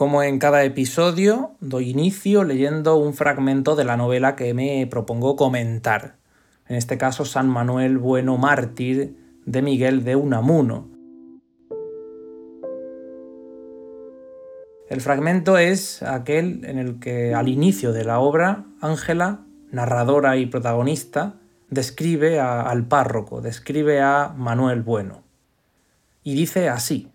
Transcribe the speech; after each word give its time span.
Como 0.00 0.22
en 0.22 0.38
cada 0.38 0.64
episodio, 0.64 1.56
doy 1.60 1.90
inicio 1.90 2.42
leyendo 2.42 2.96
un 2.96 3.12
fragmento 3.12 3.76
de 3.76 3.84
la 3.84 3.98
novela 3.98 4.34
que 4.34 4.54
me 4.54 4.86
propongo 4.86 5.36
comentar. 5.36 6.16
En 6.66 6.76
este 6.76 6.96
caso, 6.96 7.26
San 7.26 7.50
Manuel 7.50 7.98
Bueno 7.98 8.38
Mártir 8.38 9.14
de 9.44 9.60
Miguel 9.60 10.02
de 10.02 10.16
Unamuno. 10.16 10.88
El 14.88 15.02
fragmento 15.02 15.58
es 15.58 16.02
aquel 16.02 16.64
en 16.64 16.78
el 16.78 16.98
que 16.98 17.34
al 17.34 17.50
inicio 17.50 17.92
de 17.92 18.04
la 18.06 18.20
obra, 18.20 18.64
Ángela, 18.80 19.44
narradora 19.70 20.38
y 20.38 20.46
protagonista, 20.46 21.34
describe 21.68 22.40
al 22.40 22.86
párroco, 22.86 23.42
describe 23.42 24.00
a 24.00 24.32
Manuel 24.34 24.80
Bueno. 24.80 25.24
Y 26.24 26.36
dice 26.36 26.70
así. 26.70 27.10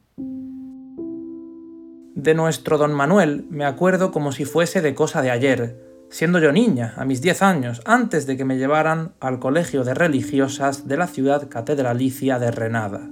De 2.16 2.34
nuestro 2.34 2.78
don 2.78 2.94
Manuel 2.94 3.46
me 3.50 3.66
acuerdo 3.66 4.12
como 4.12 4.32
si 4.32 4.46
fuese 4.46 4.82
de 4.82 4.96
cosa 4.96 5.22
de 5.22 5.32
ayer, 5.32 6.08
siendo 6.10 6.40
yo 6.40 6.54
niña, 6.54 6.94
a 6.96 7.04
mis 7.04 7.22
diez 7.22 7.42
años, 7.42 7.82
antes 7.84 8.26
de 8.26 8.38
que 8.38 8.46
me 8.46 8.58
llevaran 8.58 9.16
al 9.20 9.38
colegio 9.40 9.84
de 9.84 9.94
religiosas 9.94 10.88
de 10.88 10.96
la 10.96 11.08
ciudad 11.08 11.50
catedralicia 11.50 12.40
de 12.40 12.52
Renada. 12.52 13.10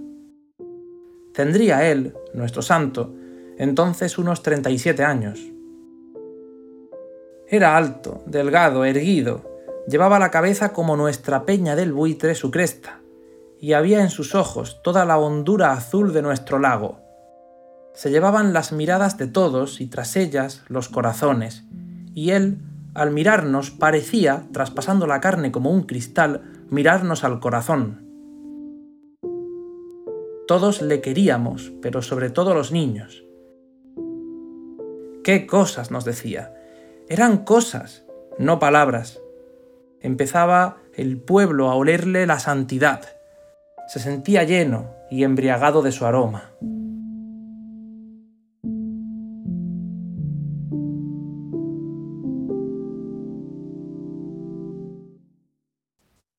Tendría 1.34 1.92
él, 1.92 2.16
nuestro 2.34 2.62
santo, 2.62 3.14
entonces 3.58 4.18
unos 4.18 4.42
37 4.42 5.04
años. 5.04 5.52
Era 7.50 7.76
alto, 7.76 8.24
delgado, 8.26 8.86
erguido, 8.86 9.60
llevaba 9.86 10.18
la 10.18 10.32
cabeza 10.32 10.72
como 10.72 10.96
nuestra 10.96 11.46
peña 11.46 11.76
del 11.76 11.92
buitre 11.92 12.36
su 12.36 12.52
cresta, 12.52 13.02
y 13.60 13.74
había 13.74 14.02
en 14.02 14.10
sus 14.10 14.34
ojos 14.34 14.82
toda 14.82 15.04
la 15.04 15.18
hondura 15.18 15.74
azul 15.74 16.14
de 16.14 16.22
nuestro 16.22 16.58
lago, 16.58 17.03
se 17.94 18.10
llevaban 18.10 18.54
las 18.54 18.72
miradas 18.72 19.18
de 19.18 19.28
todos 19.28 19.80
y 19.80 19.88
tras 19.88 20.16
ellas 20.16 20.64
los 20.68 20.90
corazones, 20.90 21.64
y 22.16 22.32
él, 22.32 22.58
al 22.94 23.12
mirarnos, 23.12 23.72
parecía, 23.72 24.46
traspasando 24.52 25.08
la 25.08 25.22
carne 25.22 25.52
como 25.52 25.72
un 25.72 25.84
cristal, 25.84 26.42
mirarnos 26.70 27.24
al 27.24 27.40
corazón. 27.40 28.04
Todos 30.48 30.82
le 30.82 31.02
queríamos, 31.02 31.72
pero 31.82 32.02
sobre 32.02 32.30
todo 32.30 32.54
los 32.54 32.72
niños. 32.72 33.24
¿Qué 35.24 35.48
cosas 35.48 35.90
nos 35.90 36.04
decía? 36.04 36.54
Eran 37.08 37.46
cosas, 37.46 38.06
no 38.38 38.60
palabras. 38.60 39.22
Empezaba 40.02 40.78
el 40.94 41.18
pueblo 41.18 41.70
a 41.70 41.76
olerle 41.76 42.28
la 42.28 42.40
santidad. 42.40 43.02
Se 43.88 44.00
sentía 44.00 44.44
lleno 44.44 44.92
y 45.10 45.24
embriagado 45.24 45.82
de 45.82 45.94
su 45.94 46.06
aroma. 46.06 46.52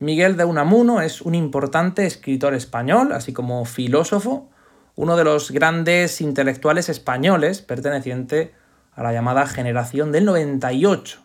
Miguel 0.05 0.37
de 0.37 0.45
Unamuno 0.45 1.01
es 1.01 1.23
un 1.23 1.35
importante 1.35 2.05
escritor 2.05 2.53
español, 2.53 3.13
así 3.13 3.33
como 3.33 3.65
filósofo, 3.65 4.51
uno 4.97 5.17
de 5.17 5.25
los 5.25 5.51
grandes 5.51 6.21
intelectuales 6.21 6.91
españoles 6.91 7.63
perteneciente 7.63 8.53
a 8.93 9.03
la 9.03 9.15
llamada 9.15 9.47
generación 9.47 10.13
del 10.13 10.27
98. 10.27 11.21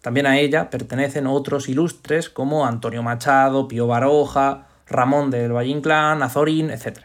También 0.00 0.26
a 0.26 0.38
ella 0.38 0.70
pertenecen 0.70 1.26
otros 1.26 1.68
ilustres 1.68 2.30
como 2.30 2.66
Antonio 2.66 3.02
Machado, 3.02 3.66
Pío 3.66 3.88
Baroja, 3.88 4.68
Ramón 4.86 5.32
del 5.32 5.52
Valle 5.52 5.70
Inclán, 5.70 6.22
Azorín, 6.22 6.70
etc. 6.70 7.00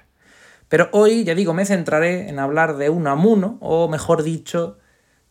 Pero 0.67 0.89
hoy, 0.91 1.23
ya 1.23 1.33
digo, 1.33 1.55
me 1.55 1.65
centraré 1.65 2.29
en 2.29 2.37
hablar 2.37 2.77
de 2.77 2.91
Unamuno, 2.91 3.57
o 3.61 3.87
mejor 3.87 4.21
dicho, 4.21 4.77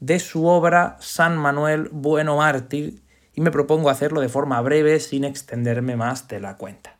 de 0.01 0.19
su 0.19 0.47
obra 0.47 0.97
San 0.99 1.37
Manuel 1.37 1.89
Bueno 1.93 2.39
Mártir, 2.39 3.03
y 3.39 3.41
me 3.41 3.53
propongo 3.53 3.89
hacerlo 3.89 4.21
de 4.21 4.29
forma 4.29 4.61
breve 4.63 4.99
sin 4.99 5.23
extenderme 5.23 5.95
más 5.95 6.27
de 6.27 6.41
la 6.41 6.57
cuenta. 6.57 6.97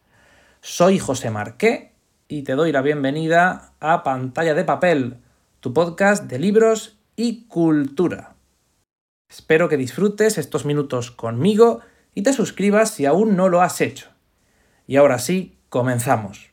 Soy 0.61 1.01
José 1.01 1.31
Marqué 1.31 1.91
y 2.29 2.43
te 2.43 2.53
doy 2.53 2.71
la 2.71 2.81
bienvenida 2.81 3.73
a 3.81 4.05
Pantalla 4.05 4.55
de 4.55 4.63
Papel, 4.63 5.17
tu 5.59 5.75
podcast 5.75 6.31
de 6.31 6.39
libros 6.39 6.97
y 7.17 7.49
cultura. 7.49 8.37
Espero 9.29 9.69
que 9.69 9.77
disfrutes 9.77 10.39
estos 10.39 10.65
minutos 10.65 11.11
conmigo 11.11 11.81
y 12.15 12.23
te 12.23 12.33
suscribas 12.33 12.93
si 12.93 13.05
aún 13.05 13.35
no 13.35 13.49
lo 13.49 13.61
has 13.61 13.81
hecho. 13.81 14.07
Y 14.87 14.95
ahora 14.95 15.19
sí, 15.19 15.59
comenzamos. 15.71 16.48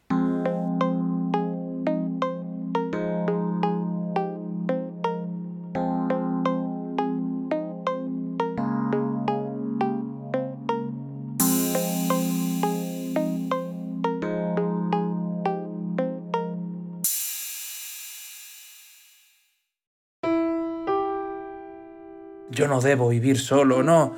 Yo 22.65 22.71
no 22.71 22.81
debo 22.81 23.09
vivir 23.09 23.37
solo, 23.37 23.83
no, 23.83 24.15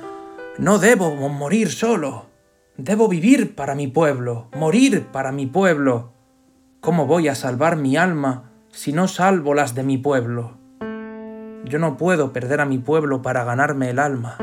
no 0.56 0.78
debo 0.78 1.14
morir 1.28 1.70
solo. 1.70 2.30
Debo 2.78 3.06
vivir 3.06 3.54
para 3.54 3.74
mi 3.74 3.88
pueblo, 3.88 4.48
morir 4.56 5.04
para 5.12 5.32
mi 5.32 5.44
pueblo. 5.44 6.14
¿Cómo 6.80 7.04
voy 7.04 7.28
a 7.28 7.34
salvar 7.34 7.76
mi 7.76 7.98
alma 7.98 8.50
si 8.70 8.94
no 8.94 9.06
salvo 9.06 9.52
las 9.52 9.74
de 9.74 9.82
mi 9.82 9.98
pueblo? 9.98 10.56
Yo 11.66 11.78
no 11.78 11.98
puedo 11.98 12.32
perder 12.32 12.62
a 12.62 12.64
mi 12.64 12.78
pueblo 12.78 13.20
para 13.20 13.44
ganarme 13.44 13.90
el 13.90 13.98
alma. 13.98 14.38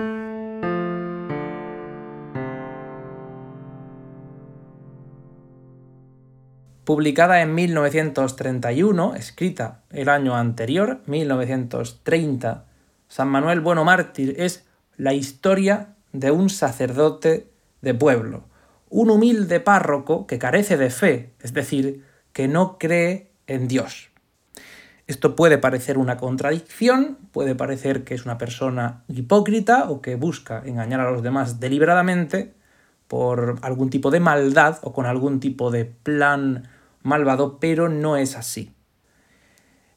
Publicada 6.83 7.41
en 7.41 7.55
1931, 7.55 9.15
escrita 9.15 9.81
el 9.89 10.09
año 10.09 10.35
anterior, 10.35 11.01
1930, 11.07 12.65
San 13.07 13.29
Manuel 13.29 13.61
Bueno 13.61 13.83
Mártir 13.83 14.35
es 14.37 14.65
la 14.97 15.13
historia 15.13 15.95
de 16.11 16.31
un 16.31 16.49
sacerdote 16.49 17.51
de 17.81 17.93
pueblo, 17.93 18.45
un 18.89 19.09
humilde 19.09 19.59
párroco 19.59 20.27
que 20.27 20.39
carece 20.39 20.77
de 20.77 20.89
fe, 20.89 21.33
es 21.41 21.53
decir, 21.53 22.03
que 22.33 22.47
no 22.47 22.77
cree 22.77 23.31
en 23.47 23.67
Dios. 23.67 24.09
Esto 25.07 25.35
puede 25.35 25.59
parecer 25.59 25.97
una 25.97 26.17
contradicción, 26.17 27.17
puede 27.31 27.53
parecer 27.53 28.03
que 28.03 28.15
es 28.15 28.25
una 28.25 28.39
persona 28.39 29.03
hipócrita 29.07 29.89
o 29.89 30.01
que 30.01 30.15
busca 30.15 30.63
engañar 30.65 30.99
a 30.99 31.11
los 31.11 31.21
demás 31.21 31.59
deliberadamente 31.59 32.55
por 33.07 33.59
algún 33.61 33.91
tipo 33.91 34.09
de 34.09 34.19
maldad 34.19 34.79
o 34.81 34.93
con 34.93 35.05
algún 35.05 35.39
tipo 35.39 35.69
de 35.69 35.85
plan 35.85 36.67
malvado, 37.03 37.59
pero 37.59 37.87
no 37.87 38.17
es 38.17 38.35
así. 38.35 38.73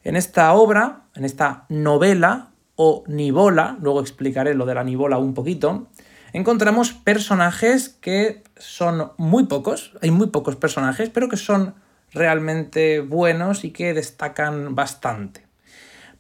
En 0.05 0.15
esta 0.15 0.53
obra, 0.53 1.07
en 1.15 1.25
esta 1.25 1.65
novela, 1.71 2.51
o 2.81 3.03
nibola, 3.09 3.77
luego 3.83 4.01
explicaré 4.01 4.55
lo 4.55 4.65
de 4.65 4.73
la 4.73 4.85
nibola 4.85 5.19
un 5.19 5.35
poquito, 5.35 5.89
encontramos 6.33 6.93
personajes 6.93 7.89
que 7.89 8.45
son 8.57 9.11
muy 9.17 9.47
pocos, 9.47 9.95
hay 10.01 10.13
muy 10.13 10.29
pocos 10.29 10.55
personajes, 10.55 11.11
pero 11.11 11.29
que 11.29 11.37
son 11.37 11.75
realmente 12.13 13.01
buenos 13.01 13.65
y 13.65 13.73
que 13.73 13.95
destacan 13.95 14.77
bastante. 14.77 15.45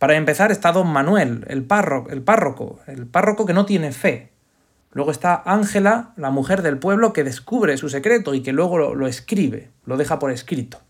Para 0.00 0.16
empezar 0.16 0.50
está 0.50 0.72
Don 0.72 0.88
Manuel, 0.88 1.44
el 1.48 1.62
párroco, 1.62 2.10
el 2.10 2.22
párroco, 2.22 2.80
el 2.88 3.06
párroco 3.06 3.46
que 3.46 3.54
no 3.54 3.64
tiene 3.64 3.92
fe. 3.92 4.32
Luego 4.90 5.12
está 5.12 5.40
Ángela, 5.46 6.12
la 6.16 6.30
mujer 6.30 6.62
del 6.62 6.78
pueblo, 6.78 7.12
que 7.12 7.22
descubre 7.22 7.76
su 7.76 7.88
secreto 7.88 8.34
y 8.34 8.42
que 8.42 8.52
luego 8.52 8.78
lo, 8.78 9.06
escribe, 9.06 9.70
lo 9.84 9.96
deja 9.96 10.18
por 10.18 10.32
escrito. 10.32 10.80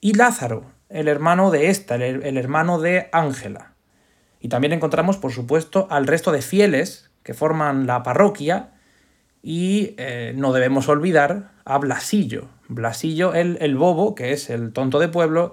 Y 0.00 0.14
Lázaro, 0.14 0.64
el 0.88 1.06
hermano 1.06 1.52
de 1.52 1.70
esta, 1.70 1.94
el 1.94 2.36
hermano 2.36 2.80
de 2.80 3.08
Ángela. 3.12 3.71
Y 4.42 4.48
también 4.48 4.72
encontramos, 4.72 5.18
por 5.18 5.30
supuesto, 5.30 5.86
al 5.88 6.08
resto 6.08 6.32
de 6.32 6.42
fieles 6.42 7.08
que 7.22 7.32
forman 7.32 7.86
la 7.86 8.02
parroquia 8.02 8.70
y 9.40 9.94
eh, 9.98 10.32
no 10.36 10.52
debemos 10.52 10.88
olvidar 10.88 11.52
a 11.64 11.78
Blasillo. 11.78 12.48
Blasillo, 12.66 13.34
el, 13.34 13.56
el 13.60 13.76
bobo, 13.76 14.16
que 14.16 14.32
es 14.32 14.50
el 14.50 14.72
tonto 14.72 14.98
de 14.98 15.06
pueblo, 15.06 15.52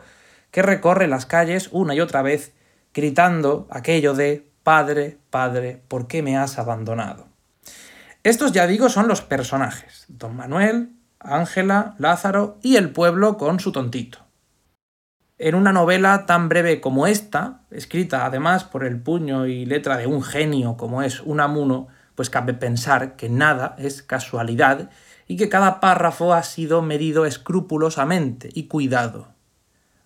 que 0.49 0.63
recorre 0.63 1.07
las 1.07 1.27
calles 1.27 1.69
una 1.71 1.93
y 1.93 2.01
otra 2.01 2.23
vez 2.23 2.53
gritando 2.91 3.67
aquello 3.69 4.15
de 4.15 4.49
Padre, 4.63 5.19
Padre, 5.29 5.83
¿por 5.87 6.07
qué 6.07 6.23
me 6.23 6.35
has 6.35 6.57
abandonado? 6.57 7.27
Estos, 8.23 8.53
ya 8.53 8.65
digo, 8.65 8.89
son 8.89 9.07
los 9.07 9.21
personajes. 9.21 10.05
Don 10.07 10.35
Manuel, 10.35 10.89
Ángela, 11.19 11.93
Lázaro 11.99 12.57
y 12.63 12.77
el 12.77 12.89
pueblo 12.89 13.37
con 13.37 13.59
su 13.59 13.71
tontito. 13.71 14.28
En 15.41 15.55
una 15.55 15.71
novela 15.71 16.25
tan 16.25 16.49
breve 16.49 16.81
como 16.81 17.07
esta, 17.07 17.61
escrita 17.71 18.25
además 18.25 18.65
por 18.65 18.83
el 18.83 19.01
puño 19.01 19.45
y 19.45 19.65
letra 19.65 19.95
de 19.95 20.05
un 20.05 20.21
genio 20.21 20.75
como 20.75 21.01
es 21.01 21.21
Unamuno, 21.21 21.87
pues 22.15 22.29
cabe 22.29 22.53
pensar 22.53 23.15
que 23.15 23.29
nada 23.29 23.73
es 23.77 24.03
casualidad 24.03 24.89
y 25.27 25.37
que 25.37 25.47
cada 25.47 25.79
párrafo 25.79 26.33
ha 26.33 26.43
sido 26.43 26.81
medido 26.81 27.25
escrupulosamente 27.25 28.49
y 28.53 28.67
cuidado. 28.67 29.29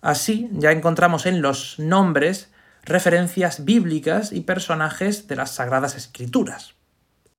Así 0.00 0.48
ya 0.52 0.70
encontramos 0.70 1.26
en 1.26 1.42
los 1.42 1.80
nombres 1.80 2.52
referencias 2.84 3.64
bíblicas 3.64 4.30
y 4.30 4.42
personajes 4.42 5.26
de 5.26 5.34
las 5.34 5.50
Sagradas 5.50 5.96
Escrituras. 5.96 6.74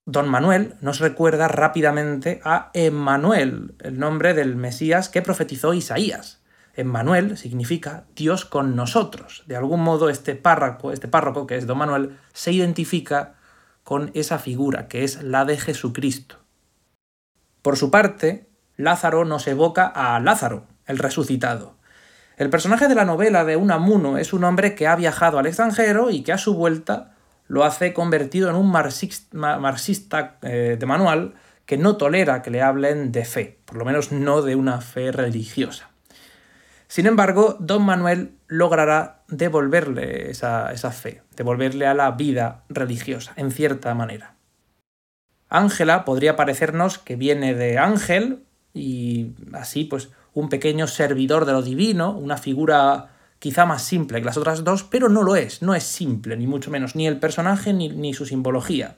Don 0.05 0.27
Manuel 0.27 0.75
nos 0.81 0.99
recuerda 0.99 1.47
rápidamente 1.47 2.41
a 2.43 2.71
Emmanuel, 2.73 3.73
el 3.79 3.97
nombre 3.97 4.33
del 4.33 4.57
Mesías 4.57 5.07
que 5.07 5.21
profetizó 5.21 5.73
Isaías. 5.73 6.41
Emmanuel 6.75 7.37
significa 7.37 8.05
Dios 8.15 8.45
con 8.45 8.75
nosotros. 8.75 9.43
De 9.47 9.55
algún 9.55 9.81
modo 9.81 10.09
este 10.09 10.35
párroco, 10.35 10.91
este 10.91 11.07
párroco 11.07 11.47
que 11.47 11.55
es 11.55 11.67
Don 11.67 11.77
Manuel, 11.77 12.17
se 12.33 12.51
identifica 12.51 13.35
con 13.83 14.11
esa 14.13 14.39
figura 14.39 14.87
que 14.87 15.03
es 15.03 15.23
la 15.23 15.45
de 15.45 15.57
Jesucristo. 15.57 16.37
Por 17.61 17.77
su 17.77 17.91
parte, 17.91 18.49
Lázaro 18.77 19.25
nos 19.25 19.47
evoca 19.47 19.85
a 19.85 20.19
Lázaro, 20.19 20.67
el 20.85 20.97
resucitado. 20.97 21.75
El 22.37 22.49
personaje 22.49 22.87
de 22.87 22.95
la 22.95 23.05
novela 23.05 23.45
de 23.45 23.55
Unamuno 23.55 24.17
es 24.17 24.33
un 24.33 24.43
hombre 24.43 24.75
que 24.75 24.87
ha 24.87 24.95
viajado 24.95 25.39
al 25.39 25.45
extranjero 25.45 26.11
y 26.11 26.21
que 26.23 26.33
a 26.33 26.37
su 26.37 26.55
vuelta 26.55 27.15
lo 27.47 27.63
hace 27.63 27.93
convertido 27.93 28.49
en 28.49 28.55
un 28.55 28.69
marxista, 28.71 30.37
eh, 30.41 30.75
de 30.77 30.85
manual 30.85 31.35
que 31.65 31.77
no 31.77 31.95
tolera 31.97 32.41
que 32.41 32.51
le 32.51 32.61
hablen 32.61 33.11
de 33.11 33.25
fe, 33.25 33.59
por 33.65 33.77
lo 33.77 33.85
menos 33.85 34.11
no 34.11 34.41
de 34.41 34.55
una 34.55 34.81
fe 34.81 35.11
religiosa. 35.11 35.89
Sin 36.95 37.07
embargo, 37.07 37.57
don 37.59 37.83
Manuel 37.83 38.37
logrará 38.47 39.23
devolverle 39.27 40.31
esa, 40.31 40.71
esa 40.71 40.91
fe, 40.91 41.23
devolverle 41.35 41.87
a 41.87 41.93
la 41.93 42.11
vida 42.11 42.63
religiosa, 42.69 43.33
en 43.35 43.51
cierta 43.51 43.93
manera. 43.93 44.35
Ángela 45.49 46.05
podría 46.05 46.37
parecernos 46.37 46.97
que 46.97 47.17
viene 47.17 47.53
de 47.53 47.77
ángel 47.79 48.45
y 48.73 49.33
así 49.51 49.83
pues 49.83 50.07
un 50.33 50.47
pequeño 50.47 50.87
servidor 50.87 51.43
de 51.43 51.51
lo 51.51 51.63
divino, 51.63 52.11
una 52.11 52.37
figura 52.37 53.09
quizá 53.39 53.65
más 53.65 53.81
simple 53.81 54.19
que 54.19 54.25
las 54.27 54.37
otras 54.37 54.63
dos, 54.63 54.83
pero 54.83 55.09
no 55.09 55.21
lo 55.21 55.35
es, 55.35 55.61
no 55.61 55.75
es 55.75 55.83
simple, 55.83 56.37
ni 56.37 56.47
mucho 56.47 56.71
menos, 56.71 56.95
ni 56.95 57.07
el 57.07 57.19
personaje 57.19 57.73
ni, 57.73 58.13
su 58.13 58.25
simbología. 58.25 58.95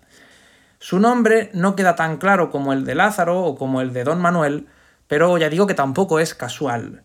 Su 0.77 0.99
nombre 0.99 1.49
no 1.55 1.75
queda 1.75 1.95
tan 1.95 2.17
claro 2.17 2.51
como 2.51 2.73
el 2.73 2.85
de 2.85 2.93
Lázaro 2.93 3.43
o 3.43 3.55
como 3.55 3.81
el 3.81 3.91
de 3.91 4.03
Don 4.03 4.21
Manuel, 4.21 4.67
pero 5.07 5.35
ya 5.39 5.49
digo 5.49 5.65
que 5.65 5.73
tampoco 5.73 6.19
es 6.19 6.35
casual. 6.35 7.01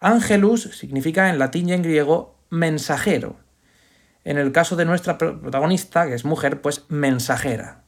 Angelus 0.00 0.62
significa 0.62 1.28
en 1.28 1.38
latín 1.38 1.68
y 1.68 1.72
en 1.72 1.82
griego 1.82 2.38
mensajero. 2.50 3.36
En 4.24 4.38
el 4.38 4.52
caso 4.52 4.76
de 4.76 4.84
nuestra 4.84 5.18
protagonista, 5.18 6.06
que 6.06 6.14
es 6.14 6.24
mujer, 6.24 6.60
pues 6.60 6.84
mensajera. 6.88 7.84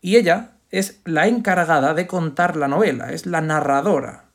Y 0.00 0.16
ella 0.16 0.52
es 0.70 1.00
la 1.04 1.26
encargada 1.26 1.94
de 1.94 2.06
contar 2.06 2.56
la 2.56 2.68
novela, 2.68 3.12
es 3.12 3.26
la 3.26 3.40
narradora. 3.40 4.26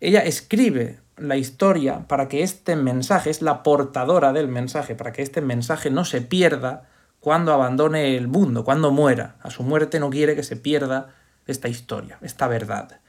Ella 0.00 0.20
escribe 0.20 1.00
la 1.16 1.36
historia 1.36 2.06
para 2.08 2.28
que 2.28 2.42
este 2.42 2.76
mensaje, 2.76 3.30
es 3.30 3.42
la 3.42 3.62
portadora 3.62 4.32
del 4.32 4.48
mensaje, 4.48 4.94
para 4.94 5.12
que 5.12 5.22
este 5.22 5.40
mensaje 5.40 5.90
no 5.90 6.04
se 6.04 6.20
pierda 6.20 6.88
cuando 7.20 7.52
abandone 7.52 8.16
el 8.16 8.28
mundo, 8.28 8.64
cuando 8.64 8.90
muera. 8.90 9.36
A 9.42 9.50
su 9.50 9.62
muerte 9.62 10.00
no 10.00 10.10
quiere 10.10 10.36
que 10.36 10.42
se 10.42 10.56
pierda 10.56 11.14
esta 11.46 11.68
historia, 11.68 12.18
esta 12.22 12.46
verdad. 12.46 13.00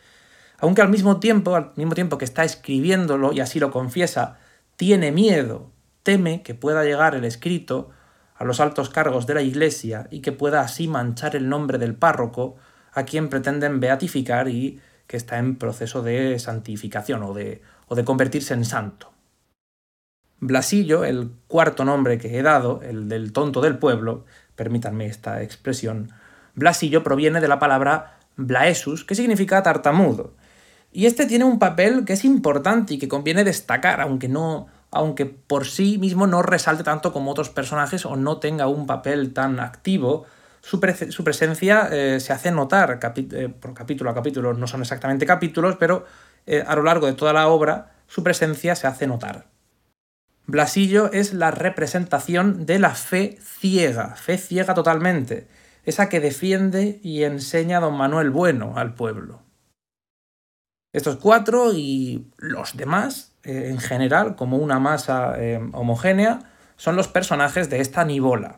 Aunque 0.60 0.82
al 0.82 0.90
mismo 0.90 1.20
tiempo, 1.20 1.56
al 1.56 1.72
mismo 1.76 1.94
tiempo 1.94 2.18
que 2.18 2.26
está 2.26 2.44
escribiéndolo, 2.44 3.34
y 3.34 3.40
así 3.40 3.60
lo 3.60 3.72
confiesa, 3.72 4.40
tiene 4.76 5.12
miedo, 5.12 5.72
teme 6.04 6.42
que 6.42 6.56
pueda 6.56 6.84
llegar 6.84 7.16
el 7.16 7.26
escrito 7.26 7.90
a 8.36 8.44
los 8.44 8.60
altos 8.60 8.90
cargos 8.90 9.28
de 9.28 9.34
la 9.34 9.42
Iglesia 9.42 10.08
y 10.12 10.22
que 10.22 10.32
pueda 10.32 10.62
así 10.62 10.88
manchar 10.88 11.36
el 11.36 11.50
nombre 11.50 11.78
del 11.78 11.96
párroco 11.96 12.56
a 12.94 13.04
quien 13.04 13.30
pretenden 13.30 13.80
beatificar 13.80 14.48
y 14.48 14.80
que 15.08 15.18
está 15.18 15.38
en 15.38 15.58
proceso 15.58 16.02
de 16.02 16.38
santificación 16.40 17.24
o 17.24 17.34
de, 17.34 17.62
o 17.88 17.96
de 17.96 18.04
convertirse 18.06 18.54
en 18.54 18.66
santo. 18.66 19.12
Blasillo, 20.40 21.04
el 21.04 21.32
cuarto 21.48 21.84
nombre 21.84 22.18
que 22.20 22.38
he 22.38 22.44
dado, 22.44 22.82
el 22.84 23.10
del 23.10 23.32
tonto 23.34 23.62
del 23.62 23.80
pueblo, 23.80 24.26
permítanme 24.56 25.08
esta 25.08 25.42
expresión, 25.42 26.12
Blasillo 26.54 27.04
proviene 27.04 27.40
de 27.40 27.48
la 27.48 27.60
palabra 27.60 28.18
blaesus, 28.36 29.04
que 29.04 29.14
significa 29.14 29.62
tartamudo. 29.62 30.34
Y 30.92 31.06
este 31.06 31.26
tiene 31.26 31.46
un 31.46 31.60
papel 31.60 32.06
que 32.06 32.14
es 32.14 32.26
importante 32.26 32.96
y 32.96 32.98
que 32.98 33.08
conviene 33.08 33.44
destacar, 33.44 34.02
aunque 34.02 34.28
no 34.28 34.68
aunque 34.92 35.26
por 35.26 35.68
sí 35.68 35.98
mismo 35.98 36.28
no 36.28 36.42
resalte 36.42 36.84
tanto 36.84 37.12
como 37.12 37.32
otros 37.32 37.50
personajes 37.50 38.06
o 38.06 38.16
no 38.16 38.38
tenga 38.38 38.68
un 38.68 38.88
papel 38.88 39.34
tan 39.34 39.60
activo, 39.60 40.26
su, 40.62 40.80
presencia 40.80 41.88
eh, 41.92 42.20
se 42.20 42.34
hace 42.34 42.52
notar 42.52 43.00
eh, 43.16 43.50
por 43.50 43.74
capítulo 43.74 44.10
a 44.10 44.16
capítulo, 44.16 44.54
no 44.54 44.68
son 44.68 44.82
exactamente 44.82 45.26
capítulos, 45.26 45.78
pero 45.78 46.06
eh, 46.46 46.64
a 46.66 46.76
lo 46.76 46.84
largo 46.84 47.08
de 47.08 47.14
toda 47.14 47.34
la 47.34 47.48
obra 47.48 47.92
su 48.08 48.24
presencia 48.24 48.76
se 48.76 48.88
hace 48.88 49.08
notar. 49.08 49.48
Blasillo 50.46 51.12
es 51.12 51.34
la 51.34 51.52
representación 51.52 52.66
de 52.66 52.80
la 52.80 52.96
fe 52.96 53.38
ciega, 53.42 54.16
fe 54.16 54.38
ciega 54.38 54.74
totalmente, 54.74 55.48
esa 55.84 56.10
que 56.10 56.20
defiende 56.20 57.00
y 57.04 57.24
enseña 57.24 57.78
a 57.78 57.82
don 57.82 57.98
Manuel 57.98 58.30
Bueno 58.30 58.74
al 58.78 58.94
pueblo. 58.94 59.47
Estos 60.98 61.18
cuatro 61.18 61.74
y 61.76 62.26
los 62.38 62.76
demás, 62.76 63.32
eh, 63.44 63.68
en 63.70 63.78
general, 63.78 64.36
como 64.36 64.58
una 64.58 64.80
masa 64.80 65.36
eh, 65.38 65.62
homogénea, 65.74 66.40
son 66.76 66.96
los 66.96 67.08
personajes 67.08 67.70
de 67.70 67.82
esta 67.82 68.04
Nibola, 68.04 68.58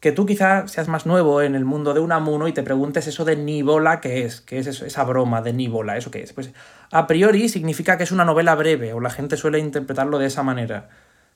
que 0.00 0.10
tú 0.10 0.26
quizá 0.26 0.66
seas 0.66 0.88
más 0.88 1.06
nuevo 1.06 1.40
en 1.40 1.54
el 1.54 1.64
mundo 1.64 1.94
de 1.94 2.00
Unamuno 2.00 2.48
y 2.48 2.52
te 2.52 2.64
preguntes 2.64 3.06
eso 3.06 3.24
de 3.24 3.36
Nibola, 3.36 4.00
¿qué 4.00 4.24
es? 4.24 4.40
¿Qué 4.40 4.58
es 4.58 4.66
esa 4.66 5.04
broma 5.04 5.40
de 5.40 5.52
Nibola? 5.52 5.96
¿Eso 5.96 6.10
qué 6.10 6.20
es? 6.20 6.32
Pues 6.32 6.50
a 6.90 7.06
priori 7.06 7.48
significa 7.48 7.96
que 7.96 8.02
es 8.02 8.10
una 8.10 8.24
novela 8.24 8.56
breve, 8.56 8.92
o 8.92 8.98
la 8.98 9.10
gente 9.10 9.36
suele 9.36 9.60
interpretarlo 9.60 10.18
de 10.18 10.26
esa 10.26 10.42
manera. 10.42 10.88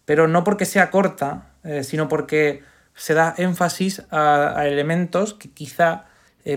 Pero 0.06 0.26
no 0.26 0.42
porque 0.42 0.64
sea 0.64 0.90
corta, 0.90 1.52
eh, 1.62 1.84
sino 1.84 2.08
porque 2.08 2.64
se 2.96 3.14
da 3.14 3.32
énfasis 3.38 4.02
a, 4.10 4.66
elementos 4.66 5.34
que 5.34 5.50
quizá 5.50 6.06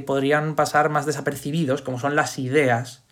podrían 0.07 0.56
pasar 0.56 0.90
más 0.90 1.06
desapercibidos, 1.06 1.83
como 1.83 2.00
son 2.00 2.16
las 2.16 2.40
ideas 2.40 3.06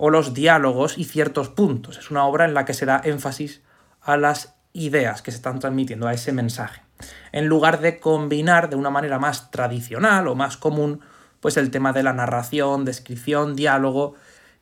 o 0.00 0.08
los 0.08 0.32
diálogos 0.32 0.96
y 0.96 1.04
ciertos 1.04 1.50
puntos. 1.50 1.98
Es 1.98 2.10
una 2.10 2.24
obra 2.24 2.46
en 2.46 2.54
la 2.54 2.64
que 2.64 2.72
se 2.72 2.86
da 2.86 3.02
énfasis 3.04 3.60
a 4.00 4.16
las 4.16 4.54
ideas 4.72 5.20
que 5.20 5.30
se 5.30 5.36
están 5.36 5.58
transmitiendo, 5.58 6.06
a 6.06 6.14
ese 6.14 6.32
mensaje 6.32 6.88
en 7.32 7.46
lugar 7.46 7.80
de 7.80 8.00
combinar 8.00 8.70
de 8.70 8.76
una 8.76 8.90
manera 8.90 9.18
más 9.18 9.50
tradicional 9.50 10.28
o 10.28 10.34
más 10.34 10.56
común 10.56 11.00
pues 11.40 11.56
el 11.56 11.70
tema 11.70 11.92
de 11.92 12.02
la 12.02 12.12
narración, 12.12 12.84
descripción, 12.84 13.54
diálogo, 13.54 14.14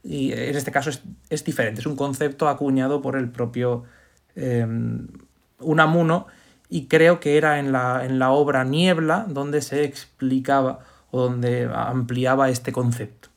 y 0.03 0.33
en 0.33 0.55
este 0.55 0.71
caso 0.71 0.91
es, 1.31 1.44
diferente, 1.44 1.81
es 1.81 1.87
un 1.87 1.97
concepto 1.97 2.49
acuñado 2.49 3.00
por 3.00 3.17
el 3.17 3.31
propio 3.31 3.85
em, 4.35 5.09
Unamuno 5.59 6.27
y 6.69 6.87
creo 6.87 7.19
que 7.19 7.38
era 7.38 7.59
en 7.59 7.73
la, 7.73 8.05
en 8.05 8.19
la 8.19 8.31
obra 8.31 8.64
Niebla 8.64 9.25
donde 9.26 9.62
se 9.62 9.85
explicaba 9.85 10.81
o 11.11 11.23
donde 11.23 11.69
ampliaba 11.73 12.50
este 12.50 12.73
concepto. 12.73 13.31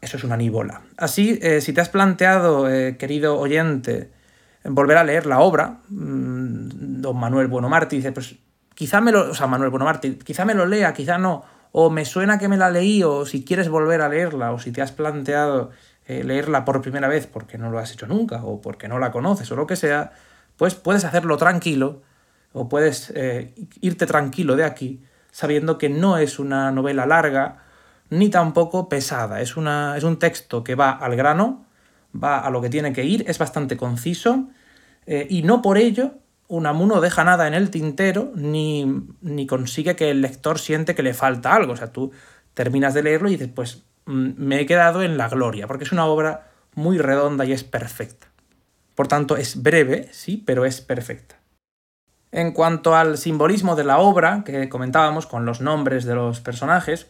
Eso 0.00 0.16
es 0.16 0.24
una 0.24 0.36
nibola. 0.36 0.82
Así, 0.96 1.38
eh, 1.42 1.60
si 1.60 1.72
te 1.72 1.80
has 1.80 1.88
planteado, 1.88 2.70
eh, 2.70 2.96
querido 2.96 3.38
oyente, 3.38 4.10
volver 4.64 4.96
a 4.96 5.04
leer 5.04 5.26
la 5.26 5.40
obra, 5.40 5.80
mm, 5.88 7.00
don 7.00 7.16
Manuel 7.18 7.48
Buenomarte 7.48 7.96
dice, 7.96 8.12
pues 8.12 8.36
quizá 8.74 9.00
me 9.00 9.12
lo, 9.12 9.30
o 9.30 9.34
sea, 9.34 9.46
Manuel 9.46 9.72
quizá 10.24 10.44
me 10.44 10.54
lo 10.54 10.66
lea, 10.66 10.92
quizá 10.92 11.18
no, 11.18 11.44
o 11.72 11.90
me 11.90 12.04
suena 12.04 12.38
que 12.38 12.48
me 12.48 12.56
la 12.56 12.70
leí, 12.70 13.02
o 13.02 13.26
si 13.26 13.44
quieres 13.44 13.68
volver 13.68 14.00
a 14.02 14.08
leerla, 14.08 14.52
o 14.52 14.58
si 14.58 14.72
te 14.72 14.82
has 14.82 14.92
planteado 14.92 15.70
eh, 16.06 16.24
leerla 16.24 16.64
por 16.64 16.80
primera 16.82 17.08
vez 17.08 17.26
porque 17.26 17.58
no 17.58 17.70
lo 17.70 17.78
has 17.78 17.92
hecho 17.92 18.06
nunca, 18.06 18.44
o 18.44 18.60
porque 18.60 18.88
no 18.88 18.98
la 18.98 19.12
conoces, 19.12 19.50
o 19.52 19.56
lo 19.56 19.66
que 19.66 19.76
sea, 19.76 20.12
pues 20.56 20.74
puedes 20.74 21.04
hacerlo 21.04 21.36
tranquilo, 21.36 22.02
o 22.52 22.68
puedes 22.68 23.14
irte 23.80 24.06
tranquilo 24.06 24.56
de 24.56 24.64
aquí, 24.64 25.04
sabiendo 25.30 25.78
que 25.78 25.88
no 25.88 26.18
es 26.18 26.40
una 26.40 26.72
novela 26.72 27.06
larga, 27.06 27.62
ni 28.10 28.28
tampoco 28.28 28.88
pesada, 28.88 29.40
es, 29.40 29.56
una, 29.56 29.96
es 29.96 30.04
un 30.04 30.18
texto 30.18 30.62
que 30.62 30.74
va 30.74 30.90
al 30.90 31.16
grano, 31.16 31.64
va 32.12 32.40
a 32.40 32.50
lo 32.50 32.60
que 32.60 32.68
tiene 32.68 32.92
que 32.92 33.04
ir, 33.04 33.24
es 33.28 33.38
bastante 33.38 33.76
conciso 33.76 34.48
eh, 35.06 35.26
y 35.30 35.42
no 35.42 35.62
por 35.62 35.78
ello 35.78 36.14
Unamuno 36.50 36.96
no 36.96 37.00
deja 37.00 37.22
nada 37.22 37.46
en 37.46 37.54
el 37.54 37.70
tintero 37.70 38.32
ni, 38.34 38.84
ni, 39.20 39.46
consigue 39.46 39.94
que 39.94 40.10
el 40.10 40.20
lector 40.20 40.58
siente 40.58 40.96
que 40.96 41.04
le 41.04 41.14
falta 41.14 41.54
algo. 41.54 41.74
O 41.74 41.76
sea, 41.76 41.92
tú 41.92 42.10
terminas 42.54 42.92
de 42.92 43.04
leerlo 43.04 43.28
y 43.28 43.32
dices, 43.32 43.50
pues 43.54 43.84
mm, 44.06 44.32
me 44.36 44.60
he 44.60 44.66
quedado 44.66 45.02
en 45.02 45.16
la 45.16 45.28
gloria, 45.28 45.68
porque 45.68 45.84
es 45.84 45.92
una 45.92 46.06
obra 46.06 46.48
muy 46.74 46.98
redonda 46.98 47.44
y 47.44 47.52
es 47.52 47.62
perfecta. 47.62 48.26
Por 48.96 49.06
tanto, 49.06 49.36
es 49.36 49.62
breve, 49.62 50.08
sí, 50.10 50.42
pero 50.44 50.64
es 50.64 50.80
perfecta. 50.80 51.36
En 52.32 52.50
cuanto 52.50 52.96
al 52.96 53.16
simbolismo 53.16 53.76
de 53.76 53.84
la 53.84 53.98
obra, 53.98 54.42
que 54.44 54.68
comentábamos 54.68 55.26
con 55.26 55.46
los 55.46 55.60
nombres 55.60 56.04
de 56.04 56.16
los 56.16 56.40
personajes, 56.40 57.06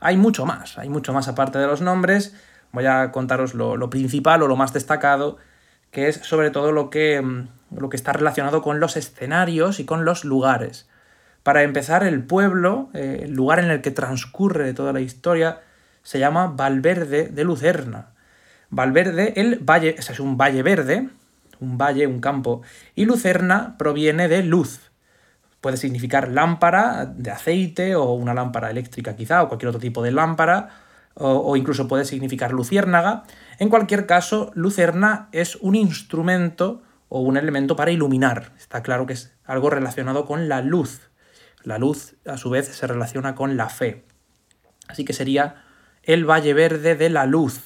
hay 0.00 0.16
mucho 0.16 0.46
más, 0.46 0.78
hay 0.78 0.88
mucho 0.88 1.12
más 1.12 1.28
aparte 1.28 1.58
de 1.58 1.66
los 1.66 1.82
nombres, 1.82 2.34
voy 2.72 2.86
a 2.86 3.12
contaros 3.12 3.54
lo, 3.54 3.90
principal 3.90 4.42
o 4.42 4.48
lo 4.48 4.56
más 4.56 4.72
destacado, 4.72 5.36
que 5.90 6.08
es 6.08 6.16
sobre 6.16 6.50
todo 6.50 6.72
lo 6.72 6.90
que, 6.90 7.20
mm, 7.20 7.48
lo 7.78 7.88
que 7.88 7.96
está 7.96 8.12
relacionado 8.12 8.62
con 8.62 8.80
los 8.80 8.96
escenarios 8.96 9.78
y 9.78 9.84
con 9.84 10.04
los 10.04 10.24
lugares. 10.24 10.88
Para 11.42 11.62
empezar, 11.62 12.02
el 12.04 12.22
pueblo, 12.22 12.90
eh, 12.94 13.20
el 13.24 13.32
lugar 13.32 13.58
en 13.60 13.70
el 13.70 13.80
que 13.80 13.90
transcurre 13.90 14.72
toda 14.74 14.92
la 14.92 15.00
historia, 15.00 15.60
se 16.02 16.18
llama 16.18 16.48
Valverde 16.48 17.28
de 17.28 17.44
Lucerna. 17.44 18.08
Valverde, 18.70 19.34
el 19.36 19.58
valle, 19.58 19.96
es 19.98 20.20
un 20.20 20.36
valle 20.36 20.62
verde, 20.62 21.08
un 21.60 21.76
valle, 21.76 22.06
un 22.06 22.20
campo, 22.20 22.62
y 22.94 23.04
lucerna 23.04 23.76
proviene 23.78 24.28
de 24.28 24.42
luz. 24.42 24.89
Puede 25.60 25.76
significar 25.76 26.28
lámpara 26.28 27.06
de 27.06 27.30
aceite 27.30 27.94
o 27.94 28.12
una 28.12 28.34
lámpara 28.34 28.70
eléctrica 28.70 29.16
quizá, 29.16 29.42
o 29.42 29.48
cualquier 29.48 29.68
otro 29.68 29.80
tipo 29.80 30.02
de 30.02 30.10
lámpara, 30.10 30.70
o, 31.14 31.56
incluso 31.56 31.86
puede 31.86 32.04
significar 32.04 32.52
luciérnaga. 32.52 33.24
En 33.58 33.68
cualquier 33.68 34.06
caso, 34.06 34.50
lucerna 34.54 35.28
es 35.32 35.56
un 35.56 35.74
instrumento 35.74 36.82
o 37.08 37.20
un 37.20 37.36
elemento 37.36 37.76
para 37.76 37.90
iluminar. 37.90 38.52
Está 38.58 38.82
claro 38.82 39.06
que 39.06 39.12
es 39.12 39.34
algo 39.44 39.68
relacionado 39.68 40.24
con 40.24 40.48
la 40.48 40.62
luz. 40.62 41.10
La 41.62 41.76
luz, 41.76 42.14
a 42.26 42.38
su 42.38 42.48
vez, 42.48 42.68
se 42.68 42.86
relaciona 42.86 43.34
con 43.34 43.56
la 43.56 43.68
fe. 43.68 44.06
Así 44.88 45.04
que 45.04 45.12
sería 45.12 45.62
el 46.02 46.24
Valle 46.24 46.54
Verde 46.54 46.96
de 46.96 47.10
la 47.10 47.26
Luz, 47.26 47.60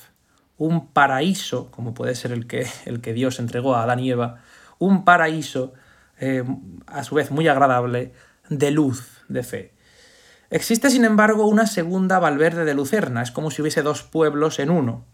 un 0.56 0.88
paraíso, 0.88 1.70
como 1.70 1.94
puede 1.94 2.14
ser 2.14 2.32
el 2.32 2.46
que, 2.46 2.66
el 2.84 3.00
que 3.00 3.12
Dios 3.12 3.38
entregó 3.38 3.74
a 3.74 3.84
Adán 3.84 4.00
y 4.00 4.10
Eva, 4.10 4.40
un 4.78 5.04
paraíso, 5.04 5.72
eh, 6.18 6.44
a 6.86 7.04
su 7.04 7.14
vez 7.14 7.30
muy 7.30 7.48
agradable, 7.48 8.12
de 8.48 8.70
luz, 8.70 9.24
de 9.28 9.42
fe. 9.42 9.74
Existe, 10.50 10.90
sin 10.90 11.04
embargo, 11.04 11.46
una 11.46 11.66
segunda 11.66 12.18
Valverde 12.18 12.64
de 12.64 12.74
Lucerna, 12.74 13.22
es 13.22 13.30
como 13.30 13.50
si 13.50 13.62
hubiese 13.62 13.82
dos 13.82 14.02
pueblos 14.02 14.58
en 14.58 14.70
uno. 14.70 15.04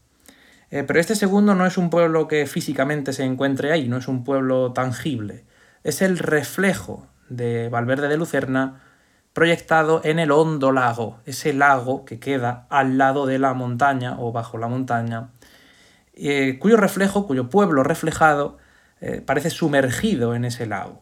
Eh, 0.70 0.84
pero 0.84 1.00
este 1.00 1.16
segundo 1.16 1.54
no 1.54 1.66
es 1.66 1.78
un 1.78 1.90
pueblo 1.90 2.28
que 2.28 2.46
físicamente 2.46 3.12
se 3.12 3.24
encuentre 3.24 3.72
ahí, 3.72 3.88
no 3.88 3.96
es 3.96 4.06
un 4.06 4.22
pueblo 4.22 4.72
tangible, 4.72 5.44
es 5.82 6.00
el 6.02 6.18
reflejo 6.18 7.08
de 7.28 7.68
Valverde 7.68 8.08
de 8.08 8.16
Lucerna 8.16 8.82
proyectado 9.32 10.00
en 10.04 10.18
el 10.18 10.30
hondo 10.30 10.72
lago, 10.72 11.20
ese 11.24 11.52
lago 11.52 12.04
que 12.04 12.20
queda 12.20 12.66
al 12.68 12.98
lado 12.98 13.26
de 13.26 13.38
la 13.38 13.54
montaña 13.54 14.16
o 14.18 14.32
bajo 14.32 14.58
la 14.58 14.68
montaña, 14.68 15.30
eh, 16.14 16.58
cuyo 16.58 16.76
reflejo, 16.76 17.26
cuyo 17.26 17.48
pueblo 17.48 17.82
reflejado, 17.82 18.58
eh, 19.00 19.22
parece 19.24 19.50
sumergido 19.50 20.34
en 20.34 20.44
ese 20.44 20.66
lago, 20.66 21.00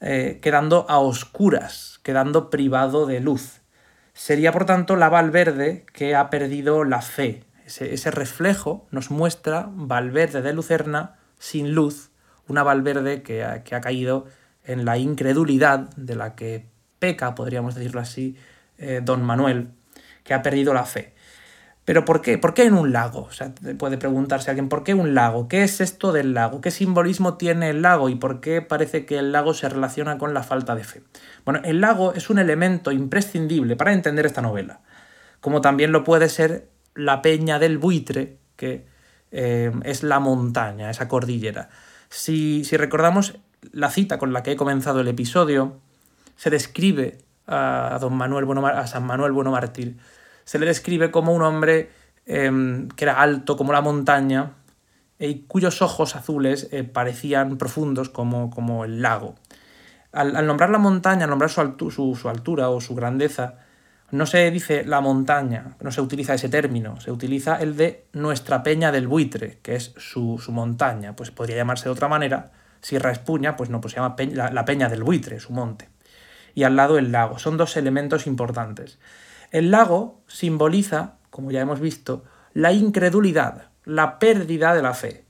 quedando 0.00 0.84
a 0.88 0.98
oscuras, 0.98 2.00
quedando 2.02 2.50
privado 2.50 3.06
de 3.06 3.20
luz. 3.20 3.60
Sería, 4.14 4.50
por 4.50 4.66
tanto, 4.66 4.96
la 4.96 5.08
Valverde 5.08 5.86
que 5.92 6.16
ha 6.16 6.28
perdido 6.28 6.82
la 6.82 7.02
fe, 7.02 7.44
ese, 7.64 8.10
reflejo 8.10 8.86
nos 8.90 9.10
muestra 9.10 9.68
Valverde 9.70 10.42
de 10.42 10.52
Lucerna 10.52 11.16
sin 11.38 11.72
luz, 11.72 12.10
una 12.48 12.64
Valverde 12.64 13.22
que 13.22 13.44
ha, 13.44 13.62
que 13.62 13.76
ha 13.76 13.80
caído 13.80 14.26
en 14.64 14.84
la 14.84 14.98
incredulidad 14.98 15.90
de 15.96 16.14
la 16.14 16.34
que 16.34 16.66
peca, 16.98 17.34
podríamos 17.34 17.74
decirlo 17.74 18.00
así, 18.00 18.36
eh, 18.78 19.00
don 19.02 19.22
Manuel, 19.22 19.70
que 20.24 20.34
ha 20.34 20.42
perdido 20.42 20.74
la 20.74 20.84
fe. 20.84 21.14
Pero 21.84 22.04
¿por 22.04 22.22
qué? 22.22 22.38
¿Por 22.38 22.54
qué 22.54 22.64
en 22.64 22.74
un 22.74 22.92
lago? 22.92 23.28
O 23.28 23.74
puede 23.76 23.98
preguntarse 23.98 24.50
alguien, 24.50 24.68
¿por 24.68 24.84
qué 24.84 24.94
un 24.94 25.14
lago? 25.14 25.48
¿Qué 25.48 25.64
es 25.64 25.80
esto 25.80 26.12
del 26.12 26.32
lago? 26.32 26.60
¿Qué 26.60 26.70
simbolismo 26.70 27.36
tiene 27.36 27.70
el 27.70 27.82
lago? 27.82 28.08
¿Y 28.08 28.14
por 28.14 28.40
qué 28.40 28.62
parece 28.62 29.04
que 29.04 29.18
el 29.18 29.32
lago 29.32 29.52
se 29.52 29.68
relaciona 29.68 30.16
con 30.16 30.32
la 30.32 30.44
falta 30.44 30.76
de 30.76 30.84
fe? 30.84 31.02
Bueno, 31.44 31.60
el 31.64 31.80
lago 31.80 32.14
es 32.14 32.30
un 32.30 32.38
elemento 32.38 32.92
imprescindible 32.92 33.74
para 33.74 33.92
entender 33.92 34.26
esta 34.26 34.42
novela, 34.42 34.80
como 35.40 35.60
también 35.60 35.90
lo 35.90 36.04
puede 36.04 36.28
ser 36.28 36.68
la 36.94 37.20
peña 37.20 37.58
del 37.58 37.78
buitre, 37.78 38.38
que 38.56 38.86
eh, 39.32 39.72
es 39.84 40.04
la 40.04 40.20
montaña, 40.20 40.88
esa 40.88 41.08
cordillera. 41.08 41.68
Si, 42.08 42.62
recordamos 42.76 43.38
la 43.72 43.90
cita 43.90 44.18
con 44.18 44.32
la 44.32 44.42
que 44.42 44.52
he 44.52 44.56
comenzado 44.56 45.00
el 45.00 45.08
episodio, 45.08 45.80
se 46.36 46.50
describe 46.50 47.18
a, 47.46 47.98
don 48.00 48.14
Manuel 48.14 48.46
a 48.66 48.86
San 48.86 49.04
Manuel 49.04 49.32
Bueno 49.32 49.50
Mártir, 49.50 49.96
se 50.44 50.58
le 50.58 50.66
describe 50.66 51.10
como 51.10 51.32
un 51.32 51.42
hombre 51.42 51.90
em, 52.26 52.88
que 52.88 53.04
era 53.04 53.20
alto 53.20 53.56
como 53.56 53.72
la 53.72 53.80
montaña 53.80 54.52
y 55.18 55.40
cuyos 55.46 55.82
ojos 55.82 56.16
azules 56.16 56.68
eh, 56.72 56.84
parecían 56.84 57.58
profundos 57.58 58.08
como, 58.08 58.50
como 58.50 58.84
el 58.84 59.02
lago. 59.02 59.36
Al, 60.12 60.46
nombrar 60.46 60.70
la 60.70 60.78
montaña, 60.78 61.24
al 61.24 61.30
nombrar 61.30 61.50
su, 61.50 62.16
su 62.20 62.28
altura 62.28 62.68
o 62.68 62.80
su 62.80 62.94
grandeza, 62.94 63.56
no 64.12 64.26
se 64.26 64.50
dice 64.50 64.84
la 64.84 65.00
montaña, 65.00 65.74
no 65.80 65.90
se 65.90 66.02
utiliza 66.02 66.34
ese 66.34 66.50
término, 66.50 67.00
se 67.00 67.10
utiliza 67.10 67.56
el 67.56 67.76
de 67.76 68.04
nuestra 68.12 68.62
peña 68.62 68.92
del 68.92 69.08
buitre, 69.08 69.58
que 69.62 69.74
es 69.74 69.94
su, 69.96 70.38
montaña, 70.48 71.16
pues 71.16 71.30
podría 71.30 71.56
llamarse 71.56 71.84
de 71.84 71.92
otra 71.92 72.08
manera, 72.08 72.52
Sierra 72.82 73.10
Espuña, 73.10 73.56
pues 73.56 73.70
no, 73.70 73.80
pues 73.80 73.94
se 73.94 74.00
llama 74.00 74.14
la, 74.52 74.64
peña 74.66 74.90
del 74.90 75.02
buitre, 75.02 75.40
su 75.40 75.54
monte. 75.54 75.88
Y 76.54 76.64
al 76.64 76.76
lado 76.76 76.98
el 76.98 77.10
lago, 77.10 77.38
son 77.38 77.56
dos 77.56 77.74
elementos 77.78 78.26
importantes. 78.26 78.98
El 79.52 79.70
lago 79.70 80.22
simboliza, 80.26 81.18
como 81.28 81.50
ya 81.50 81.60
hemos 81.60 81.78
visto, 81.78 82.24
la 82.54 82.72
incredulidad, 82.72 83.68
la 83.84 84.18
pérdida 84.18 84.74
de 84.74 84.82
la 84.82 84.94
fe. 84.94 85.26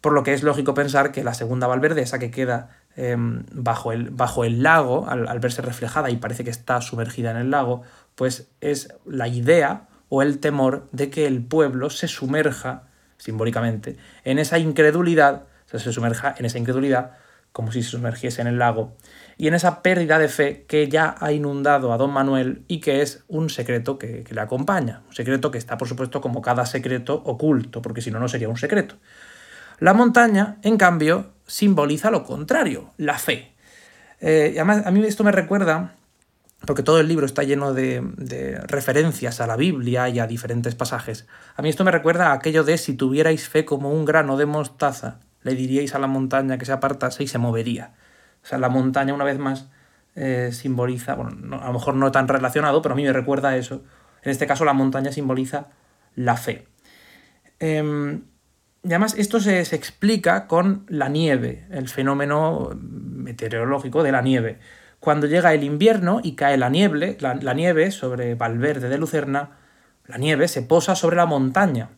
Por 0.00 0.12
lo 0.12 0.22
que 0.22 0.32
es 0.32 0.44
lógico 0.44 0.74
pensar 0.74 1.10
que 1.10 1.24
la 1.24 1.34
segunda 1.34 1.66
Valverde, 1.66 2.02
esa 2.02 2.20
que 2.20 2.30
queda 2.30 2.70
em, 2.94 3.44
bajo, 3.52 3.90
el, 3.90 4.10
bajo, 4.10 4.44
el, 4.44 4.62
lago, 4.62 5.08
al, 5.08 5.40
verse 5.40 5.60
reflejada 5.60 6.08
y 6.08 6.16
parece 6.18 6.44
que 6.44 6.50
está 6.50 6.80
sumergida 6.80 7.32
en 7.32 7.36
el 7.36 7.50
lago, 7.50 7.82
pues 8.14 8.48
es 8.60 8.94
la 9.04 9.26
idea 9.26 9.88
o 10.08 10.22
el 10.22 10.38
temor 10.38 10.86
de 10.92 11.10
que 11.10 11.26
el 11.26 11.42
pueblo 11.42 11.90
se 11.90 12.06
sumerja, 12.06 12.84
simbólicamente, 13.16 13.96
en 14.22 14.38
esa 14.38 14.60
incredulidad, 14.60 15.46
o 15.66 15.70
sea, 15.70 15.80
se 15.80 15.92
sumerja 15.92 16.32
en 16.38 16.46
esa 16.46 16.58
incredulidad 16.58 17.16
como 17.52 17.72
si 17.72 17.82
se 17.82 17.90
sumergiese 17.90 18.40
en 18.40 18.46
el 18.46 18.58
lago, 18.58 18.94
y 19.38 19.46
en 19.46 19.54
esa 19.54 19.82
pérdida 19.82 20.18
de 20.18 20.28
fe 20.28 20.64
que 20.66 20.88
ya 20.88 21.14
ha 21.20 21.30
inundado 21.30 21.92
a 21.92 21.96
don 21.96 22.12
Manuel 22.12 22.64
y 22.66 22.80
que 22.80 23.02
es 23.02 23.22
un 23.28 23.50
secreto 23.50 23.96
que, 23.96 24.24
le 24.28 24.40
acompaña, 24.40 25.02
un 25.06 25.14
secreto 25.14 25.52
que 25.52 25.58
está, 25.58 25.78
por 25.78 25.86
supuesto, 25.86 26.20
como 26.20 26.42
cada 26.42 26.66
secreto 26.66 27.14
oculto, 27.24 27.80
porque 27.80 28.02
si 28.02 28.10
no, 28.10 28.18
no 28.18 28.26
sería 28.26 28.48
un 28.48 28.56
secreto. 28.56 28.96
La 29.78 29.94
montaña, 29.94 30.56
en 30.62 30.76
cambio, 30.76 31.30
simboliza 31.46 32.10
lo 32.10 32.24
contrario, 32.24 32.90
la 32.96 33.16
fe. 33.16 33.52
Eh, 34.20 34.54
además, 34.56 34.84
a 34.84 34.90
mí 34.90 35.04
esto 35.06 35.22
me 35.22 35.30
recuerda 35.30 35.94
porque 36.66 36.82
todo 36.82 36.98
el 36.98 37.06
libro 37.06 37.24
está 37.24 37.44
lleno 37.44 37.72
de, 37.72 38.60
referencias 38.66 39.40
a 39.40 39.46
la 39.46 39.54
Biblia 39.54 40.08
y 40.08 40.18
a 40.18 40.26
diferentes 40.26 40.74
pasajes. 40.74 41.28
A 41.54 41.62
mí 41.62 41.68
esto 41.68 41.84
me 41.84 41.92
recuerda 41.92 42.30
a 42.30 42.32
aquello 42.32 42.64
de 42.64 42.76
si 42.78 42.94
tuvierais 42.94 43.48
fe 43.48 43.64
como 43.64 43.92
un 43.92 44.04
grano 44.04 44.36
de 44.36 44.46
mostaza, 44.46 45.20
le 45.42 45.54
diríais 45.54 45.94
a 45.94 46.00
la 46.00 46.08
montaña 46.08 46.58
que 46.58 46.66
se 46.66 46.72
apartase 46.72 47.22
y 47.22 47.28
se 47.28 47.38
movería. 47.38 47.92
O 48.48 48.50
sea, 48.50 48.58
la 48.58 48.70
montaña 48.70 49.12
una 49.12 49.24
vez 49.24 49.38
más 49.38 49.68
eh, 50.16 50.48
simboliza, 50.52 51.14
bueno, 51.14 51.60
a 51.60 51.66
lo 51.66 51.72
mejor 51.74 51.94
no 51.94 52.10
tan 52.10 52.26
relacionado, 52.26 52.80
pero 52.80 52.94
a 52.94 52.96
mí 52.96 53.04
me 53.04 53.12
recuerda 53.12 53.50
a 53.50 53.56
eso. 53.58 53.82
En 54.22 54.30
este 54.30 54.46
caso 54.46 54.64
la 54.64 54.72
montaña 54.72 55.12
simboliza 55.12 55.66
la 56.14 56.38
fe. 56.38 56.66
Em, 57.60 58.22
y 58.82 58.88
además 58.88 59.14
esto 59.18 59.38
se, 59.38 59.66
se 59.66 59.76
explica 59.76 60.46
con 60.46 60.86
la 60.88 61.10
nieve, 61.10 61.66
el 61.70 61.90
fenómeno 61.90 62.70
meteorológico 62.74 64.02
de 64.02 64.12
la 64.12 64.22
nieve. 64.22 64.58
Cuando 64.98 65.26
llega 65.26 65.52
el 65.52 65.62
invierno 65.62 66.20
y 66.22 66.36
cae 66.36 66.56
la 66.56 66.70
nieve, 66.70 67.18
la, 67.20 67.34
nieve 67.54 67.90
sobre 67.90 68.34
Valverde 68.34 68.88
de 68.88 68.96
Lucerna, 68.96 69.50
la 70.06 70.16
nieve 70.16 70.48
se 70.48 70.62
posa 70.62 70.96
sobre 70.96 71.16
la 71.16 71.26
montaña. 71.26 71.90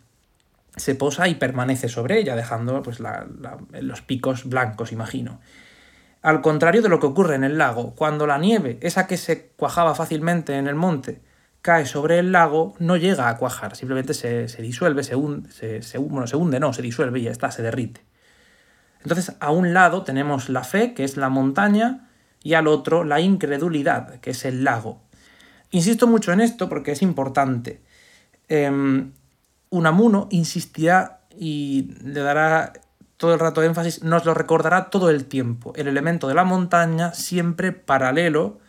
Se 0.77 0.97
posa 0.97 1.29
y 1.29 1.37
permanece 1.37 1.89
sobre 1.89 2.19
ella, 2.19 2.35
dejando 2.35 2.83
pues, 2.83 2.99
los 3.01 4.03
picos 4.03 4.49
blancos, 4.49 4.91
imagino. 4.91 5.41
Al 6.23 6.43
contrario 6.43 6.83
de 6.83 6.89
lo 6.89 7.01
que 7.01 7.07
ocurre 7.07 7.35
en 7.35 7.45
el 7.45 7.57
lago, 7.57 7.95
cuando 7.95 8.27
la 8.27 8.39
nieve, 8.39 8.79
esa 8.83 9.07
que 9.07 9.17
se 9.17 9.49
cuajaba 9.57 9.95
fácilmente 9.95 10.57
en 10.57 10.67
el 10.67 10.75
monte, 10.75 11.23
cae 11.63 11.87
sobre 11.87 12.19
el 12.19 12.33
lago, 12.33 12.75
no 12.79 12.97
llega 12.97 13.29
a 13.29 13.37
cuajar, 13.37 13.77
simplemente 13.77 14.15
se, 14.15 14.47
disuelve, 14.61 15.03
se 15.03 15.17
hunde, 15.17 15.51
se, 15.51 15.83
se, 15.83 15.99
se 16.27 16.37
hunde, 16.37 16.61
no, 16.61 16.73
se 16.73 16.83
disuelve 16.83 17.21
y 17.21 17.23
ya 17.25 17.31
está, 17.31 17.51
se 17.51 17.63
derrite. 17.63 18.03
Entonces, 19.03 19.35
a 19.41 19.51
un 19.51 19.73
lado 19.73 20.03
tenemos 20.03 20.51
la 20.51 20.63
fe, 20.63 20.93
que 20.93 21.05
es 21.05 21.17
la 21.17 21.31
montaña, 21.31 22.09
y 22.43 22.55
al 22.55 22.67
otro 22.67 23.05
la 23.05 23.21
incredulidad, 23.21 24.21
que 24.21 24.31
es 24.31 24.45
el 24.45 24.65
lago. 24.65 25.03
Insisto 25.71 26.07
mucho 26.07 26.33
en 26.33 26.41
esto 26.41 26.69
porque 26.69 26.93
es 26.93 27.03
importante. 27.03 27.81
Eh, 28.49 28.71
Unamuno 29.71 30.27
insistirá 30.31 31.21
y 31.39 31.95
le 32.03 32.21
dará 32.21 32.73
todo 33.21 33.35
el 33.35 33.39
rato 33.39 33.63
énfasis, 33.63 34.03
nos 34.03 34.25
lo 34.25 34.33
recordará 34.33 34.89
todo 34.89 35.11
el 35.11 35.27
tiempo. 35.27 35.75
El 35.77 35.89
elemento 35.89 36.27
de 36.27 36.33
la 36.33 36.45
montaña 36.45 37.13
siempre 37.13 37.71
paralelo 37.71 38.61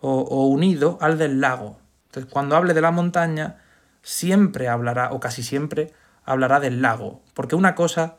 o, 0.00 0.46
unido 0.46 0.96
al 1.02 1.18
del 1.18 1.42
lago. 1.42 1.78
Entonces, 2.06 2.32
cuando 2.32 2.56
hable 2.56 2.72
de 2.72 2.80
la 2.80 2.90
montaña, 2.90 3.58
siempre 4.00 4.66
hablará, 4.66 5.10
o 5.12 5.20
casi 5.20 5.42
siempre, 5.42 5.92
hablará 6.24 6.58
del 6.58 6.80
lago, 6.80 7.20
porque 7.34 7.54
una 7.54 7.74
cosa 7.74 8.16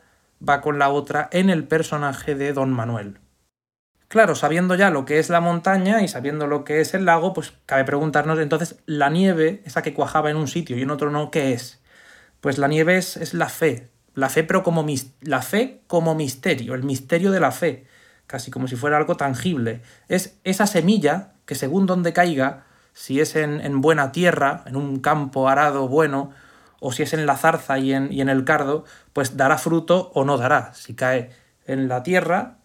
va 0.48 0.60
con 0.60 0.78
la 0.78 0.90
otra 0.90 1.28
en 1.32 1.50
el 1.50 1.66
personaje 1.66 2.36
de 2.36 2.52
Don 2.52 2.72
Manuel. 2.72 3.18
Claro, 4.06 4.36
sabiendo 4.36 4.76
ya 4.76 4.90
lo 4.90 5.04
que 5.04 5.18
es 5.18 5.28
la 5.28 5.40
montaña 5.40 6.02
y 6.02 6.06
sabiendo 6.06 6.46
lo 6.46 6.62
que 6.62 6.80
es 6.80 6.94
el 6.94 7.04
lago, 7.04 7.32
pues 7.32 7.52
cabe 7.66 7.82
preguntarnos 7.82 8.38
entonces, 8.38 8.78
la 8.86 9.10
nieve, 9.10 9.60
esa 9.64 9.82
que 9.82 9.92
cuajaba 9.92 10.30
en 10.30 10.36
un 10.36 10.46
sitio 10.46 10.76
y 10.76 10.82
en 10.82 10.90
otro 10.90 11.10
no, 11.10 11.32
¿qué 11.32 11.52
es? 11.52 11.82
Pues 12.40 12.58
la 12.58 12.68
nieve 12.68 12.96
es, 12.96 13.16
es 13.16 13.34
la 13.34 13.48
fe, 13.48 13.90
la 14.14 14.28
fe 14.28 14.44
pero 14.44 14.62
como, 14.62 14.86
la 15.20 15.42
fe 15.42 15.82
como 15.86 16.14
misterio, 16.14 16.74
el 16.74 16.82
misterio 16.82 17.30
de 17.30 17.40
la 17.40 17.52
fe, 17.52 17.86
casi 18.26 18.50
como 18.50 18.68
si 18.68 18.76
fuera 18.76 18.96
algo 18.96 19.16
tangible. 19.16 19.82
Es 20.08 20.38
esa 20.44 20.66
semilla 20.66 21.32
que 21.46 21.54
según 21.54 21.86
donde 21.86 22.12
caiga, 22.12 22.64
si 22.92 23.20
es 23.20 23.36
en, 23.36 23.60
en 23.60 23.80
buena 23.80 24.12
tierra, 24.12 24.62
en 24.66 24.76
un 24.76 25.00
campo 25.00 25.48
arado 25.48 25.88
bueno, 25.88 26.30
o 26.80 26.92
si 26.92 27.02
es 27.02 27.12
en 27.12 27.26
la 27.26 27.36
zarza 27.36 27.78
y 27.78 27.92
en, 27.92 28.12
y 28.12 28.20
en 28.20 28.28
el 28.28 28.44
cardo, 28.44 28.84
pues 29.12 29.36
dará 29.36 29.58
fruto 29.58 30.10
o 30.14 30.24
no 30.24 30.38
dará. 30.38 30.72
Si 30.74 30.94
cae 30.94 31.30
en 31.66 31.88
la 31.88 32.02
tierra, 32.02 32.56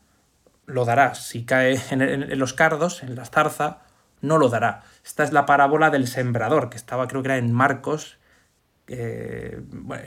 lo 0.65 0.85
dará. 0.85 1.15
Si 1.15 1.45
cae 1.45 1.79
en, 1.91 2.39
los 2.39 2.53
cardos, 2.53 3.03
en 3.03 3.15
la 3.15 3.25
zarza, 3.25 3.79
no 4.21 4.37
lo 4.37 4.49
dará. 4.49 4.83
Esta 5.05 5.23
es 5.23 5.31
la 5.31 5.45
parábola 5.45 5.89
del 5.89 6.07
sembrador, 6.07 6.69
que 6.69 6.77
estaba 6.77 7.07
creo 7.07 7.21
que 7.21 7.27
era 7.27 7.37
en 7.37 7.51
Marcos, 7.51 8.17
eh, 8.87 9.59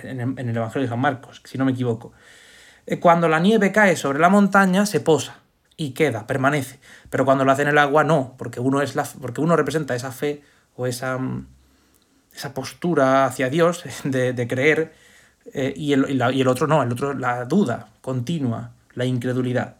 en, 0.05 0.39
el 0.39 0.57
Evangelio 0.57 0.83
de 0.83 0.89
San 0.89 1.01
Marcos, 1.01 1.43
si 1.45 1.59
no 1.59 1.65
me 1.65 1.73
equivoco. 1.73 2.13
Eh, 2.87 2.99
cuando 2.99 3.29
la 3.29 3.41
nieve 3.41 3.73
cae 3.73 3.97
sobre 3.97 4.19
la 4.19 4.29
montaña, 4.29 4.87
se 4.87 5.01
posa 5.01 5.39
y 5.77 5.91
queda, 5.91 6.27
permanece. 6.27 6.79
Pero 7.11 7.25
cuando 7.25 7.45
lo 7.45 7.53
hace 7.53 7.63
en 7.63 7.69
el 7.69 7.79
agua, 7.79 8.05
no, 8.05 8.35
porque 8.39 8.61
uno, 8.61 8.83
es 8.83 8.95
la, 8.95 9.05
porque 9.05 9.41
uno 9.41 9.57
representa 9.57 9.95
esa 9.95 10.13
fe 10.13 10.43
o 10.77 10.87
esa, 10.87 11.19
esa 12.35 12.55
postura 12.55 13.27
hacia 13.27 13.51
Dios 13.51 13.85
de, 14.05 14.47
creer, 14.49 14.95
eh, 15.53 15.73
y, 15.77 15.93
el, 15.93 16.11
y, 16.11 16.41
el, 16.41 16.49
otro 16.49 16.67
no, 16.67 16.83
el 16.83 16.93
otro 16.93 17.15
la 17.15 17.45
duda 17.45 17.89
continua, 18.01 18.73
la 18.95 19.05
incredulidad. 19.05 19.77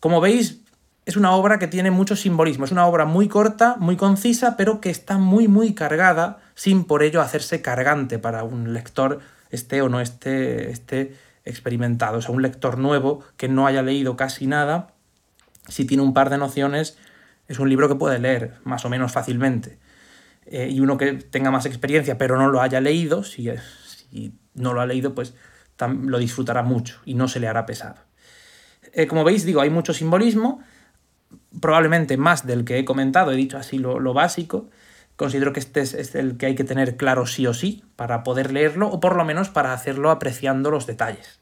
Como 0.00 0.20
veis, 0.20 0.60
es 1.06 1.16
una 1.16 1.32
obra 1.32 1.58
que 1.58 1.66
tiene 1.66 1.90
mucho 1.90 2.16
simbolismo, 2.16 2.64
es 2.64 2.72
una 2.72 2.86
obra 2.86 3.04
muy 3.04 3.28
corta, 3.28 3.76
muy 3.78 3.96
concisa, 3.96 4.56
pero 4.56 4.80
que 4.80 4.90
está 4.90 5.18
muy, 5.18 5.48
muy 5.48 5.74
cargada, 5.74 6.38
sin 6.54 6.84
por 6.84 7.02
ello 7.02 7.20
hacerse 7.20 7.62
cargante 7.62 8.18
para 8.18 8.44
un 8.44 8.72
lector, 8.72 9.20
esté 9.50 9.82
o 9.82 9.88
no 9.88 10.00
esté, 10.00 10.72
experimentado. 11.44 12.18
O 12.18 12.22
sea, 12.22 12.34
un 12.34 12.42
lector 12.42 12.78
nuevo 12.78 13.22
que 13.36 13.48
no 13.48 13.66
haya 13.66 13.82
leído 13.82 14.16
casi 14.16 14.46
nada, 14.46 14.94
si 15.68 15.84
tiene 15.84 16.02
un 16.02 16.14
par 16.14 16.30
de 16.30 16.38
nociones, 16.38 16.96
es 17.48 17.58
un 17.58 17.68
libro 17.68 17.88
que 17.88 17.96
puede 17.96 18.18
leer 18.18 18.54
más 18.64 18.84
o 18.84 18.88
menos 18.88 19.12
fácilmente. 19.12 19.78
Eh, 20.46 20.68
y 20.70 20.80
uno 20.80 20.96
que 20.96 21.14
tenga 21.14 21.50
más 21.50 21.64
experiencia 21.64 22.18
pero 22.18 22.36
no 22.36 22.50
lo 22.50 22.60
haya 22.60 22.80
leído, 22.80 23.24
si, 23.24 23.48
si 23.86 24.34
no 24.54 24.74
lo 24.74 24.80
ha 24.80 24.86
leído, 24.86 25.14
pues 25.14 25.34
lo 25.78 26.18
disfrutará 26.18 26.62
mucho 26.62 27.00
y 27.04 27.14
no 27.14 27.28
se 27.28 27.40
le 27.40 27.48
hará 27.48 27.66
pesado. 27.66 27.96
Eh, 28.92 29.06
como 29.06 29.24
veis, 29.24 29.44
digo, 29.44 29.60
hay 29.60 29.70
mucho 29.70 29.92
simbolismo, 29.92 30.62
probablemente 31.60 32.16
más 32.16 32.46
del 32.46 32.64
que 32.64 32.78
he 32.78 32.84
comentado, 32.84 33.32
he 33.32 33.36
dicho 33.36 33.58
así 33.58 33.78
lo, 33.78 33.98
lo 33.98 34.14
básico. 34.14 34.70
Considero 35.16 35.52
que 35.52 35.60
este 35.60 35.80
es, 35.80 35.94
es, 35.94 36.14
el 36.14 36.36
que 36.36 36.46
hay 36.46 36.54
que 36.54 36.64
tener 36.64 36.96
claro 36.96 37.26
sí 37.26 37.46
o 37.46 37.54
sí 37.54 37.84
para 37.94 38.24
poder 38.24 38.52
leerlo 38.52 38.88
o 38.88 39.00
por 39.00 39.16
lo 39.16 39.24
menos 39.24 39.48
para 39.48 39.72
hacerlo 39.72 40.10
apreciando 40.10 40.70
los 40.70 40.86
detalles. 40.86 41.40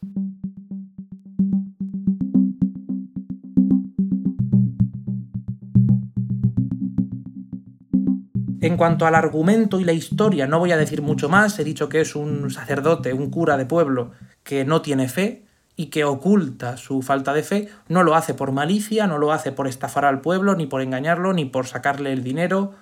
En 8.63 8.77
cuanto 8.77 9.07
al 9.07 9.17
argumento 9.17 9.81
y 9.81 9.85
la 9.85 9.93
historia, 9.93 10.47
no 10.47 10.61
voy 10.61 10.71
a 10.71 10.77
decir 10.77 11.03
mucho 11.03 11.29
más, 11.29 11.59
he 11.59 11.65
dicho 11.65 11.89
que 11.89 12.01
es 12.01 12.15
un 12.15 12.49
sacerdote, 12.49 13.13
un 13.13 13.29
cura 13.29 13.57
de 13.57 13.67
pueblo 13.67 14.13
que 14.45 14.65
no 14.65 14.83
tiene 14.83 15.09
fe 15.09 15.47
y 15.75 15.87
que 15.87 16.05
oculta 16.05 16.77
su 16.77 17.03
falta 17.03 17.33
de 17.33 17.43
fe, 17.43 17.69
no 17.89 18.05
lo 18.05 18.15
hace 18.15 18.35
por 18.35 18.53
malicia, 18.53 19.09
no 19.09 19.19
lo 19.19 19.33
hace 19.33 19.51
por 19.51 19.67
estafar 19.67 20.05
al 20.05 20.21
pueblo, 20.21 20.55
ni 20.55 20.67
por 20.67 20.81
engañarlo, 20.81 21.33
ni 21.33 21.45
por 21.45 21.67
sacarle 21.67 22.13
el 22.13 22.23
dinero, 22.23 22.75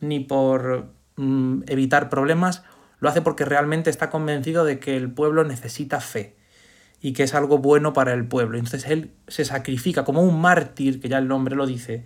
ni 0.00 0.20
por 0.20 0.92
mm, 1.16 1.62
evitar 1.66 2.08
problemas, 2.08 2.62
lo 3.00 3.08
hace 3.08 3.22
porque 3.22 3.44
realmente 3.44 3.90
está 3.90 4.10
convencido 4.10 4.64
de 4.64 4.78
que 4.78 4.96
el 4.96 5.10
pueblo 5.10 5.44
necesita 5.44 6.00
fe 6.00 6.36
y 7.00 7.12
que 7.12 7.22
es 7.22 7.34
algo 7.34 7.58
bueno 7.58 7.92
para 7.92 8.12
el 8.12 8.26
pueblo. 8.26 8.58
Entonces 8.58 8.90
él 8.90 9.12
se 9.28 9.44
sacrifica 9.44 10.04
como 10.04 10.22
un 10.22 10.40
mártir, 10.40 11.00
que 11.00 11.08
ya 11.08 11.18
el 11.18 11.28
nombre 11.28 11.54
lo 11.54 11.66
dice, 11.66 12.04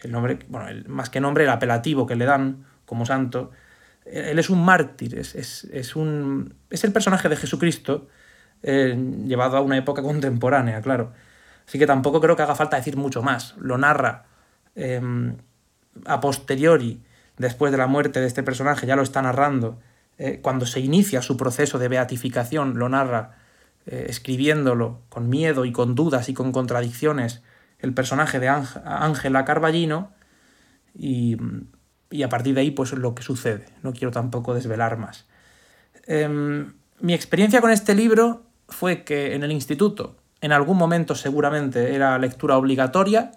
el 0.00 0.12
nombre, 0.12 0.38
bueno, 0.48 0.82
más 0.88 1.10
que 1.10 1.20
nombre, 1.20 1.44
el 1.44 1.50
apelativo 1.50 2.06
que 2.06 2.16
le 2.16 2.24
dan 2.24 2.64
como 2.86 3.06
santo, 3.06 3.50
él 4.04 4.38
es 4.38 4.50
un 4.50 4.64
mártir, 4.64 5.18
es, 5.18 5.96
un, 5.96 6.54
es 6.70 6.84
el 6.84 6.92
personaje 6.92 7.28
de 7.28 7.36
Jesucristo 7.36 8.08
eh, 8.62 8.96
llevado 9.24 9.56
a 9.56 9.60
una 9.60 9.76
época 9.76 10.02
contemporánea, 10.02 10.80
claro. 10.80 11.12
Así 11.66 11.78
que 11.78 11.86
tampoco 11.86 12.20
creo 12.20 12.36
que 12.36 12.42
haga 12.42 12.54
falta 12.54 12.76
decir 12.76 12.96
mucho 12.96 13.22
más. 13.22 13.54
Lo 13.58 13.78
narra 13.78 14.24
em, 14.74 15.36
a 16.04 16.20
posteriori, 16.20 17.02
después 17.42 17.72
de 17.72 17.78
la 17.78 17.86
muerte 17.86 18.20
de 18.20 18.26
este 18.26 18.42
personaje, 18.42 18.86
ya 18.86 18.96
lo 18.96 19.02
está 19.02 19.20
narrando, 19.20 19.78
eh, 20.16 20.40
cuando 20.40 20.64
se 20.64 20.80
inicia 20.80 21.20
su 21.20 21.36
proceso 21.36 21.78
de 21.78 21.88
beatificación, 21.88 22.78
lo 22.78 22.88
narra 22.88 23.36
eh, 23.86 24.06
escribiéndolo 24.08 25.00
con 25.08 25.28
miedo 25.28 25.64
y 25.64 25.72
con 25.72 25.94
dudas 25.94 26.28
y 26.28 26.34
con 26.34 26.52
contradicciones 26.52 27.42
el 27.80 27.92
personaje 27.94 28.38
de 28.38 28.48
Ángela 28.48 29.44
Carballino 29.44 30.12
y, 30.94 31.36
a 32.22 32.28
partir 32.28 32.54
de 32.54 32.60
ahí 32.60 32.70
pues 32.70 32.92
lo 32.92 33.14
que 33.14 33.24
sucede. 33.24 33.66
No 33.82 33.92
quiero 33.92 34.12
tampoco 34.12 34.54
desvelar 34.54 34.98
más. 34.98 35.26
Em, 36.06 36.74
mi 37.00 37.14
experiencia 37.14 37.60
con 37.60 37.72
este 37.72 37.94
libro 37.94 38.44
fue 38.68 39.02
que 39.02 39.34
en 39.34 39.42
el 39.42 39.50
instituto, 39.50 40.16
en 40.40 40.52
algún 40.52 40.76
momento 40.76 41.16
seguramente 41.16 41.94
era 41.94 42.16
lectura 42.18 42.56
obligatoria, 42.56 43.32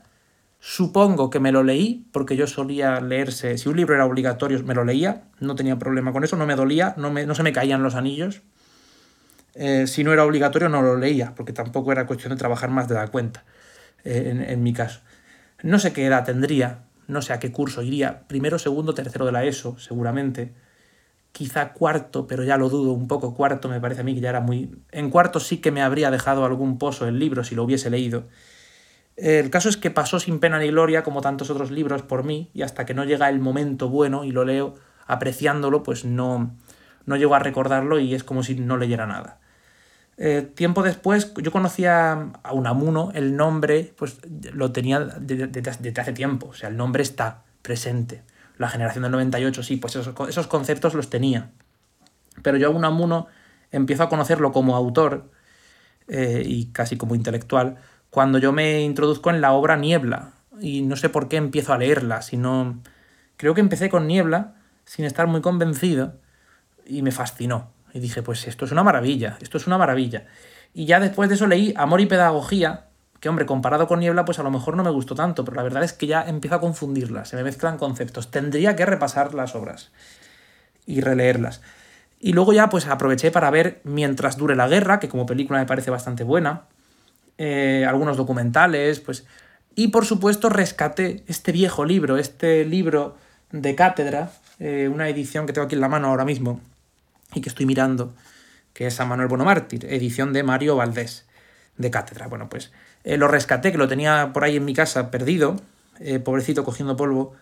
supongo 0.60 1.30
que 1.30 1.40
me 1.40 1.52
lo 1.52 1.64
leí, 1.64 2.08
porque 2.12 2.36
yo 2.36 2.48
solía 2.48 3.00
leerse, 3.02 3.58
si 3.58 3.70
un 3.70 3.78
libro 3.78 3.96
era 3.96 4.06
obligatorio 4.06 4.64
me 4.64 4.74
lo 4.74 4.84
leía, 4.84 5.24
no 5.40 5.56
tenía 5.56 5.78
problema 5.78 6.12
con 6.12 6.24
eso, 6.24 6.36
no 6.38 6.46
me 6.46 6.56
dolía, 6.56 6.96
no, 6.98 7.12
me, 7.12 7.26
no 7.26 7.36
se 7.36 7.44
me 7.44 7.54
caían 7.54 7.84
los 7.84 7.96
anillos. 7.96 8.42
Eh, 9.56 9.88
si 9.88 10.04
no 10.04 10.12
era 10.12 10.26
obligatorio 10.26 10.68
no 10.68 10.82
lo 10.82 10.98
leía, 10.98 11.34
porque 11.36 11.54
tampoco 11.54 11.92
era 11.92 12.06
cuestión 12.06 12.32
de 12.32 12.38
trabajar 12.38 12.70
más 12.70 12.88
de 12.88 12.96
la 12.96 13.08
cuenta. 13.08 13.46
Eh, 14.04 14.46
en, 14.50 14.64
mi 14.64 14.74
caso. 14.74 15.02
No 15.64 15.80
sé 15.80 15.94
qué 15.94 16.06
edad 16.06 16.26
tendría, 16.26 16.84
no 17.08 17.22
sé 17.22 17.34
a 17.34 17.40
qué 17.40 17.52
curso 17.52 17.82
iría, 17.82 18.28
primero, 18.28 18.60
segundo, 18.60 18.94
tercero 18.94 19.26
de 19.26 19.32
la 19.32 19.44
ESO, 19.46 19.78
seguramente. 19.80 20.54
Quizá 21.32 21.74
cuarto, 21.74 22.28
pero 22.28 22.44
ya 22.44 22.58
lo 22.58 22.70
dudo 22.70 22.94
un 22.94 23.08
poco. 23.08 23.34
Cuarto 23.34 23.68
me 23.68 23.82
parece 23.82 24.02
a 24.02 24.04
mí 24.04 24.16
que 24.16 24.22
ya 24.22 24.30
era 24.30 24.42
muy... 24.42 24.72
En 24.92 25.10
cuarto 25.10 25.40
sí 25.40 25.58
que 25.58 25.72
me 25.72 25.82
habría 25.82 26.12
dejado 26.12 26.46
algún 26.46 26.78
pozo 26.78 27.08
el 27.08 27.20
libro 27.20 27.44
si 27.44 27.56
lo 27.56 27.64
hubiese 27.64 27.90
leído. 27.90 28.28
El 29.18 29.50
caso 29.50 29.70
es 29.70 29.78
que 29.78 29.92
pasó 29.92 30.20
sin 30.20 30.40
pena 30.40 30.60
ni 30.60 30.68
gloria, 30.68 31.04
como 31.04 31.22
tantos 31.22 31.50
otros 31.50 31.72
libros, 31.72 32.02
por 32.02 32.24
mí, 32.24 32.50
y 32.54 32.64
hasta 32.64 32.86
que 32.86 32.94
no 32.94 33.06
llega 33.06 33.30
el 33.30 33.40
momento 33.40 33.90
bueno 33.90 34.26
y 34.26 34.32
lo 34.32 34.44
leo 34.44 34.76
apreciándolo, 35.08 35.84
pues 35.84 36.04
no, 36.04 36.56
no 37.06 37.16
llego 37.16 37.36
a 37.36 37.40
recordarlo 37.40 38.00
y 38.00 38.14
es 38.14 38.24
como 38.24 38.44
si 38.44 38.56
no 38.56 38.78
leyera 38.78 39.06
nada. 39.06 39.40
Eh, 40.18 40.50
tiempo 40.56 40.82
después, 40.82 41.34
yo 41.36 41.52
conocía 41.52 42.32
a 42.44 42.54
Unamuno, 42.54 43.12
el 43.14 43.36
nombre, 43.36 43.94
pues 43.98 44.20
lo 44.54 44.72
tenía 44.72 45.00
desde, 45.00 46.00
hace 46.00 46.14
tiempo, 46.14 46.48
o 46.48 46.54
sea, 46.54 46.70
el 46.70 46.78
nombre 46.78 47.04
está 47.04 47.44
presente. 47.62 48.24
La 48.58 48.70
generación 48.70 49.04
del 49.04 49.12
98, 49.12 49.64
sí, 49.64 49.76
pues 49.76 49.96
esos, 49.96 50.48
conceptos 50.48 50.94
los 50.94 51.10
tenía. 51.10 51.52
Pero 52.42 52.58
yo 52.58 52.68
a 52.68 52.72
Unamuno 52.72 53.28
empiezo 53.72 54.04
a 54.04 54.10
conocerlo 54.10 54.54
como 54.54 54.76
autor 54.76 55.30
eh, 56.08 56.44
y 56.46 56.68
casi 56.68 56.96
como 56.96 57.16
intelectual 57.16 57.78
cuando 58.16 58.38
yo 58.38 58.54
me 58.54 58.80
introduzco 58.80 59.30
en 59.30 59.42
la 59.42 59.52
obra 59.52 59.76
Niebla. 59.76 60.32
Y 60.62 60.84
no 60.84 60.96
sé 60.96 61.10
por 61.10 61.28
qué 61.28 61.36
empiezo 61.36 61.74
a 61.74 61.78
leerla, 61.78 62.22
sino. 62.22 62.80
Creo 63.36 63.54
que 63.54 63.60
empecé 63.60 63.90
con 63.90 64.08
Niebla 64.08 64.54
sin 64.86 65.04
estar 65.04 65.28
muy 65.28 65.42
convencido 65.42 66.14
y 66.86 67.02
me 67.02 67.12
fascinó. 67.12 67.74
Y 67.94 68.00
dije, 68.00 68.24
pues 68.24 68.48
esto 68.48 68.64
es 68.64 68.72
una 68.72 68.84
maravilla, 68.84 69.38
esto 69.42 69.58
es 69.58 69.68
una 69.68 69.78
maravilla. 69.78 70.28
Y 70.74 70.86
ya 70.86 71.02
después 71.02 71.28
de 71.28 71.36
eso 71.36 71.46
leí 71.46 71.74
Amor 71.76 72.00
y 72.00 72.06
Pedagogía, 72.06 72.86
que 73.20 73.28
hombre, 73.28 73.46
comparado 73.46 73.86
con 73.86 74.00
Niebla, 74.00 74.24
pues 74.24 74.40
a 74.40 74.44
lo 74.44 74.50
mejor 74.50 74.78
no 74.78 74.86
me 74.86 74.92
gustó 74.92 75.14
tanto, 75.14 75.44
pero 75.44 75.58
la 75.58 75.64
verdad 75.64 75.84
es 75.84 75.92
que 75.92 76.08
ya 76.08 76.24
empiezo 76.24 76.56
a 76.56 76.62
confundirlas, 76.62 77.28
se 77.28 77.36
me 77.36 77.44
mezclan 77.44 77.78
conceptos. 77.78 78.32
Tendría 78.32 78.78
que 78.78 78.86
repasar 78.86 79.34
las 79.34 79.56
obras 79.56 79.92
y 80.86 81.02
releerlas. 81.02 81.62
Y 82.18 82.32
luego 82.32 82.54
ya 82.54 82.70
pues 82.70 82.88
aproveché 82.88 83.30
para 83.30 83.52
ver 83.52 83.82
Mientras 83.84 84.38
dure 84.38 84.56
la 84.56 84.70
guerra, 84.70 85.02
que 85.02 85.10
como 85.10 85.26
película 85.26 85.60
me 85.60 85.66
parece 85.66 85.92
bastante 85.92 86.24
buena, 86.24 86.68
eh, 87.38 87.86
algunos 87.88 88.18
documentales, 88.18 89.00
pues... 89.00 89.26
Y 89.78 89.90
por 89.90 90.06
supuesto 90.06 90.48
rescaté 90.48 91.24
este 91.28 91.52
viejo 91.52 91.84
libro, 91.84 92.18
este 92.18 92.64
libro 92.64 93.18
de 93.52 93.76
cátedra, 93.76 94.32
eh, 94.60 94.90
una 94.90 95.10
edición 95.10 95.46
que 95.46 95.52
tengo 95.52 95.66
aquí 95.66 95.76
en 95.76 95.82
la 95.82 95.90
mano 95.90 96.08
ahora 96.08 96.24
mismo, 96.24 96.62
y 97.34 97.42
que 97.42 97.50
estoy 97.50 97.66
mirando, 97.66 98.14
que 98.72 98.88
es 98.88 98.94
San 98.94 99.10
Manuel 99.10 99.28
Bonomártir, 99.28 99.86
edición 99.86 100.32
de 100.32 100.44
Mario 100.44 100.78
Valdés, 100.78 101.26
de 101.76 101.92
cátedra. 101.92 102.28
Bueno, 102.28 102.48
pues 102.48 102.72
eh, 103.04 103.18
lo 103.18 103.28
rescaté, 103.28 103.74
que 103.74 103.78
lo 103.78 103.90
tenía 103.90 104.32
por 104.32 104.46
ahí 104.46 104.56
en 104.56 104.64
mi 104.64 104.74
casa 104.74 105.12
perdido, 105.12 105.58
pobrecito 106.24 106.64
cogiendo 106.64 106.96
polvo, 106.96 107.34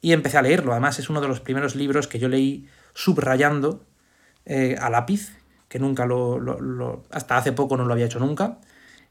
y 0.00 0.12
empecé 0.12 0.38
a 0.38 0.42
leerlo. 0.42 0.72
Además, 0.72 0.98
es 0.98 1.08
uno 1.10 1.20
de 1.20 1.28
los 1.28 1.40
primeros 1.40 1.76
libros 1.76 2.08
que 2.08 2.18
yo 2.18 2.28
leí 2.28 2.68
subrayando 2.92 3.84
a 4.80 4.90
lápiz, 4.90 5.32
que 5.68 5.78
nunca 5.78 6.06
lo, 6.06 6.40
lo, 6.40 7.04
hasta 7.10 7.36
hace 7.36 7.52
poco 7.52 7.76
no 7.76 7.84
lo 7.84 7.92
había 7.92 8.06
hecho 8.06 8.18
nunca, 8.18 8.58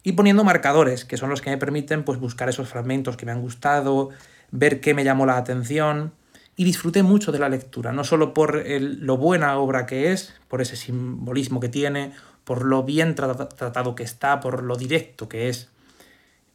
y 0.08 0.14
poniendo 0.14 0.46
marcadores, 0.46 1.04
que 1.04 1.18
son 1.18 1.30
los 1.30 1.42
que 1.42 1.50
me 1.50 1.58
permiten 1.58 2.06
pues, 2.06 2.18
buscar 2.18 2.48
esos 2.48 2.70
fragmentos 2.70 3.18
que 3.18 3.26
me 3.26 3.34
han 3.34 3.42
gustado, 3.42 4.12
ver 4.52 4.80
qué 4.80 4.94
me 4.94 5.04
llamó 5.04 5.26
la 5.26 5.36
atención, 5.36 6.14
y 6.56 6.64
disfruté 6.64 7.04
mucho 7.04 7.34
de 7.34 7.40
la 7.40 7.50
lectura, 7.50 7.92
no 7.92 8.06
solo 8.06 8.34
por 8.34 8.64
lo 8.66 9.18
buena 9.18 9.58
obra 9.58 9.86
que 9.86 10.14
es, 10.14 10.34
por 10.48 10.62
ese 10.62 10.78
simbolismo 10.78 11.60
que 11.60 11.68
tiene, 11.68 12.14
por 12.46 12.64
lo 12.64 12.84
bien 12.84 13.16
tratado 13.16 13.96
que 13.96 14.04
está, 14.04 14.40
por 14.40 14.64
lo 14.64 14.78
directo 14.78 15.28
que 15.28 15.50
es, 15.50 15.72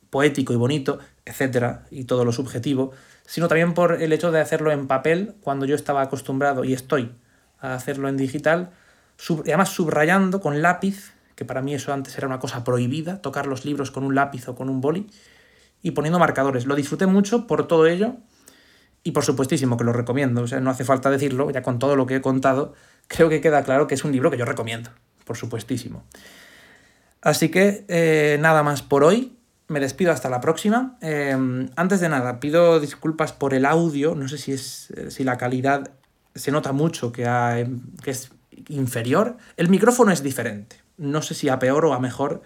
poético 0.09 0.55
y 0.55 0.57
bonito, 0.57 0.99
etcétera, 1.27 1.85
y 1.91 2.05
todo 2.05 2.25
lo 2.25 2.33
subjetivo, 2.33 2.93
sino 3.27 3.49
también 3.49 3.75
por 3.75 4.01
el 4.01 4.15
hecho 4.15 4.33
de 4.33 4.41
hacerlo 4.41 4.73
en 4.73 4.87
papel 4.87 5.35
cuando 5.43 5.67
yo 5.67 5.75
estaba 5.75 6.01
acostumbrado 6.01 6.65
y 6.65 6.73
estoy 6.73 7.13
a 7.61 7.75
hacerlo 7.75 8.09
en 8.09 8.17
digital, 8.17 8.71
y 9.29 9.51
además 9.51 9.69
subrayando 9.69 10.41
con 10.41 10.63
lápiz, 10.63 11.13
que 11.43 11.47
para 11.47 11.61
mí 11.61 11.75
eso 11.75 11.93
antes 11.93 12.17
era 12.17 12.29
una 12.29 12.39
cosa 12.39 12.63
prohibida, 12.63 13.21
tocar 13.21 13.49
los 13.49 13.65
libros 13.65 13.91
con 13.91 14.05
un 14.05 14.15
lápiz 14.15 14.49
o 14.49 14.55
con 14.55 14.69
un 14.69 14.81
boli, 14.81 15.09
y 15.83 15.91
poniendo 15.91 16.21
marcadores. 16.21 16.67
Lo 16.67 16.77
disfruté 16.77 17.07
mucho 17.07 17.49
por 17.49 17.67
todo 17.67 17.89
ello, 17.89 18.15
y 19.03 19.11
por 19.11 19.25
supuestísimo 19.25 19.77
que 19.77 19.83
lo 19.83 19.93
recomiendo, 19.93 20.43
o 20.43 20.47
sea, 20.47 20.61
no 20.61 20.71
hace 20.71 20.85
falta 20.85 21.11
decirlo, 21.11 21.51
ya 21.51 21.63
con 21.63 21.81
todo 21.81 21.97
lo 21.97 22.07
que 22.07 22.15
he 22.17 22.21
contado, 22.21 22.75
creo 23.09 23.29
que 23.29 23.41
queda 23.41 23.65
claro 23.65 23.89
que 23.89 23.95
es 23.95 24.05
un 24.05 24.13
libro 24.13 24.31
que 24.31 24.37
yo 24.37 24.45
recomiendo, 24.45 24.91
por 25.25 25.37
supuestísimo. 25.37 26.05
Así 27.21 27.49
que 27.49 27.85
eh, 27.89 28.39
nada 28.41 28.63
más 28.63 28.83
por 28.83 29.03
hoy, 29.03 29.37
me 29.67 29.81
despido 29.81 30.13
hasta 30.13 30.31
la 30.31 30.41
próxima. 30.41 30.97
Eh, 31.01 31.37
antes 31.75 31.99
de 31.99 32.09
nada, 32.09 32.39
pido 32.39 32.79
disculpas 32.79 33.33
por 33.33 33.53
el 33.53 33.65
audio, 33.65 34.15
no 34.15 34.29
sé 34.29 34.39
si, 34.39 34.53
es, 34.53 34.93
si 35.09 35.25
la 35.25 35.39
calidad 35.39 35.91
se 36.37 36.53
nota 36.53 36.71
mucho 36.71 37.11
que, 37.11 37.25
que 38.05 38.11
es 38.13 38.31
inferior. 38.69 39.37
El 39.57 39.69
micrófono 39.69 40.13
es 40.13 40.23
diferente, 40.23 40.77
no 41.03 41.21
sé 41.21 41.35
si 41.35 41.49
a 41.49 41.59
peor 41.59 41.85
o 41.85 41.93
a 41.93 42.01
mejor. 42.01 42.43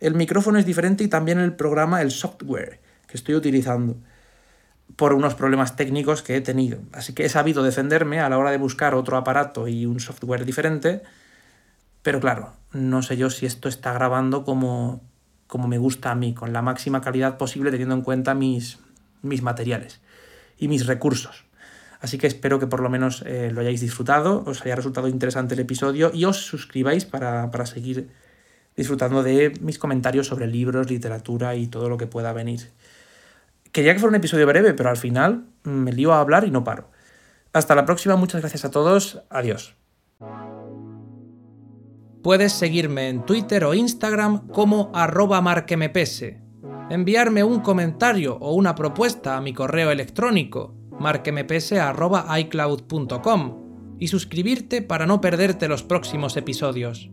El 0.00 0.14
micrófono 0.14 0.58
es 0.58 0.66
diferente 0.66 1.04
y 1.04 1.08
también 1.08 1.38
el 1.38 1.54
programa, 1.54 2.00
el 2.00 2.10
software 2.10 2.80
que 3.06 3.16
estoy 3.16 3.34
utilizando 3.34 3.96
por 4.96 5.14
unos 5.14 5.34
problemas 5.34 5.76
técnicos 5.76 6.22
que 6.22 6.36
he 6.36 6.40
tenido. 6.40 6.80
Así 6.92 7.12
que 7.12 7.24
he 7.24 7.28
sabido 7.28 7.62
defenderme 7.62 8.20
a 8.20 8.28
la 8.28 8.38
hora 8.38 8.50
de 8.50 8.58
buscar 8.58 8.94
otro 8.94 9.16
aparato 9.16 9.68
y 9.68 9.86
un 9.86 10.00
software 10.00 10.44
diferente, 10.44 11.02
pero 12.02 12.20
claro, 12.20 12.52
no 12.72 13.02
sé 13.02 13.16
yo 13.16 13.30
si 13.30 13.46
esto 13.46 13.68
está 13.68 13.92
grabando 13.92 14.44
como, 14.44 15.02
como 15.46 15.68
me 15.68 15.78
gusta 15.78 16.10
a 16.10 16.14
mí, 16.14 16.34
con 16.34 16.52
la 16.52 16.62
máxima 16.62 17.00
calidad 17.00 17.38
posible 17.38 17.70
teniendo 17.70 17.94
en 17.94 18.02
cuenta 18.02 18.34
mis, 18.34 18.78
mis 19.22 19.42
materiales 19.42 20.00
y 20.58 20.68
mis 20.68 20.86
recursos. 20.86 21.44
Así 22.02 22.18
que 22.18 22.26
espero 22.26 22.58
que 22.58 22.66
por 22.66 22.80
lo 22.80 22.90
menos 22.90 23.22
eh, 23.24 23.52
lo 23.52 23.60
hayáis 23.60 23.80
disfrutado, 23.80 24.42
os 24.44 24.60
haya 24.62 24.74
resultado 24.74 25.06
interesante 25.06 25.54
el 25.54 25.60
episodio 25.60 26.10
y 26.12 26.24
os 26.24 26.36
suscribáis 26.36 27.04
para, 27.04 27.52
para 27.52 27.64
seguir 27.64 28.08
disfrutando 28.76 29.22
de 29.22 29.52
mis 29.60 29.78
comentarios 29.78 30.26
sobre 30.26 30.48
libros, 30.48 30.90
literatura 30.90 31.54
y 31.54 31.68
todo 31.68 31.88
lo 31.88 31.98
que 31.98 32.08
pueda 32.08 32.32
venir. 32.32 32.70
Quería 33.70 33.92
que 33.92 34.00
fuera 34.00 34.10
un 34.10 34.16
episodio 34.16 34.48
breve, 34.48 34.74
pero 34.74 34.90
al 34.90 34.96
final 34.96 35.44
me 35.62 35.92
lío 35.92 36.12
a 36.12 36.18
hablar 36.18 36.44
y 36.44 36.50
no 36.50 36.64
paro. 36.64 36.90
Hasta 37.52 37.76
la 37.76 37.86
próxima, 37.86 38.16
muchas 38.16 38.40
gracias 38.40 38.64
a 38.64 38.72
todos, 38.72 39.22
adiós. 39.30 39.76
Puedes 42.20 42.52
seguirme 42.52 43.10
en 43.10 43.24
Twitter 43.24 43.64
o 43.64 43.74
Instagram 43.74 44.48
como 44.48 44.90
arroba 44.92 45.40
marquemepese, 45.40 46.40
enviarme 46.90 47.44
un 47.44 47.60
comentario 47.60 48.38
o 48.40 48.54
una 48.54 48.74
propuesta 48.74 49.36
a 49.36 49.40
mi 49.40 49.54
correo 49.54 49.92
electrónico 49.92 50.81
marquemepese.icloud.com 50.98 53.62
y 53.98 54.08
suscribirte 54.08 54.82
para 54.82 55.06
no 55.06 55.20
perderte 55.20 55.68
los 55.68 55.82
próximos 55.82 56.36
episodios. 56.36 57.10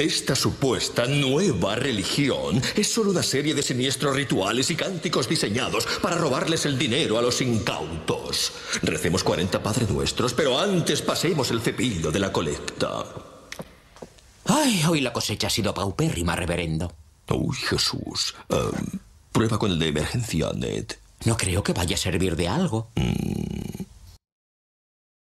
Esta 0.00 0.34
supuesta 0.34 1.04
nueva 1.04 1.74
religión 1.74 2.62
es 2.74 2.90
solo 2.90 3.10
una 3.10 3.22
serie 3.22 3.52
de 3.52 3.62
siniestros 3.62 4.16
rituales 4.16 4.70
y 4.70 4.74
cánticos 4.74 5.28
diseñados 5.28 5.86
para 6.00 6.16
robarles 6.16 6.64
el 6.64 6.78
dinero 6.78 7.18
a 7.18 7.22
los 7.22 7.42
incautos. 7.42 8.50
Recemos 8.80 9.22
40 9.22 9.62
Padre 9.62 9.86
Nuestros, 9.92 10.32
pero 10.32 10.58
antes 10.58 11.02
pasemos 11.02 11.50
el 11.50 11.60
cepillo 11.60 12.10
de 12.10 12.18
la 12.18 12.32
colecta. 12.32 13.04
Ay, 14.46 14.82
hoy 14.88 15.02
la 15.02 15.12
cosecha 15.12 15.48
ha 15.48 15.50
sido 15.50 15.74
paupérrima, 15.74 16.34
reverendo. 16.34 16.94
Uy, 17.28 17.58
Jesús. 17.58 18.34
Em, 18.48 19.00
prueba 19.32 19.58
con 19.58 19.70
el 19.70 19.78
de 19.78 19.88
emergencia, 19.88 20.50
Ned. 20.54 20.86
No 21.26 21.36
creo 21.36 21.62
que 21.62 21.74
vaya 21.74 21.96
a 21.96 21.98
servir 21.98 22.36
de 22.36 22.48
algo. 22.48 22.88
Mm. 22.94 23.79